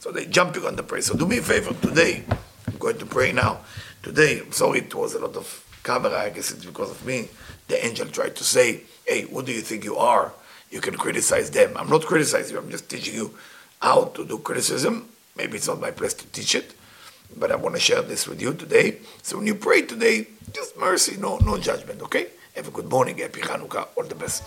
So 0.00 0.10
they 0.10 0.26
jumping 0.26 0.64
on 0.64 0.76
the 0.76 0.82
praise. 0.82 1.06
So 1.06 1.14
do 1.14 1.26
me 1.26 1.38
a 1.38 1.42
favor 1.42 1.74
today, 1.86 2.24
I'm 2.66 2.78
going 2.78 2.98
to 2.98 3.06
pray 3.06 3.32
now. 3.32 3.60
Today, 4.02 4.40
I'm 4.40 4.52
sorry 4.52 4.78
it 4.78 4.94
was 4.94 5.14
a 5.14 5.18
lot 5.18 5.36
of 5.36 5.64
camera, 5.84 6.18
I 6.18 6.30
guess 6.30 6.50
it's 6.50 6.64
because 6.64 6.90
of 6.90 7.04
me. 7.04 7.28
The 7.66 7.84
angel 7.84 8.06
tried 8.06 8.36
to 8.36 8.44
say, 8.44 8.82
hey, 9.06 9.22
who 9.22 9.42
do 9.42 9.52
you 9.52 9.60
think 9.60 9.84
you 9.84 9.96
are? 9.96 10.32
You 10.70 10.80
can 10.80 10.96
criticize 10.96 11.50
them. 11.50 11.76
I'm 11.76 11.90
not 11.90 12.06
criticizing 12.06 12.54
you, 12.56 12.62
I'm 12.62 12.70
just 12.70 12.88
teaching 12.88 13.14
you 13.14 13.34
how 13.80 14.04
to 14.04 14.24
do 14.24 14.38
criticism. 14.38 15.08
Maybe 15.36 15.56
it's 15.56 15.68
not 15.68 15.80
my 15.80 15.90
place 15.90 16.14
to 16.14 16.26
teach 16.28 16.54
it, 16.54 16.74
but 17.36 17.52
I 17.52 17.56
want 17.56 17.74
to 17.74 17.80
share 17.80 18.02
this 18.02 18.26
with 18.26 18.40
you 18.40 18.54
today. 18.54 18.98
So 19.22 19.36
when 19.36 19.46
you 19.46 19.54
pray 19.54 19.82
today, 19.82 20.26
just 20.52 20.78
mercy, 20.78 21.16
no, 21.18 21.36
no 21.38 21.58
judgment, 21.58 22.00
okay? 22.02 22.28
Have 22.58 22.66
a 22.66 22.70
good 22.72 22.90
morning, 22.90 23.18
happy 23.18 23.40
Hanukkah, 23.40 23.86
all 23.94 24.02
the 24.02 24.16
best. 24.16 24.42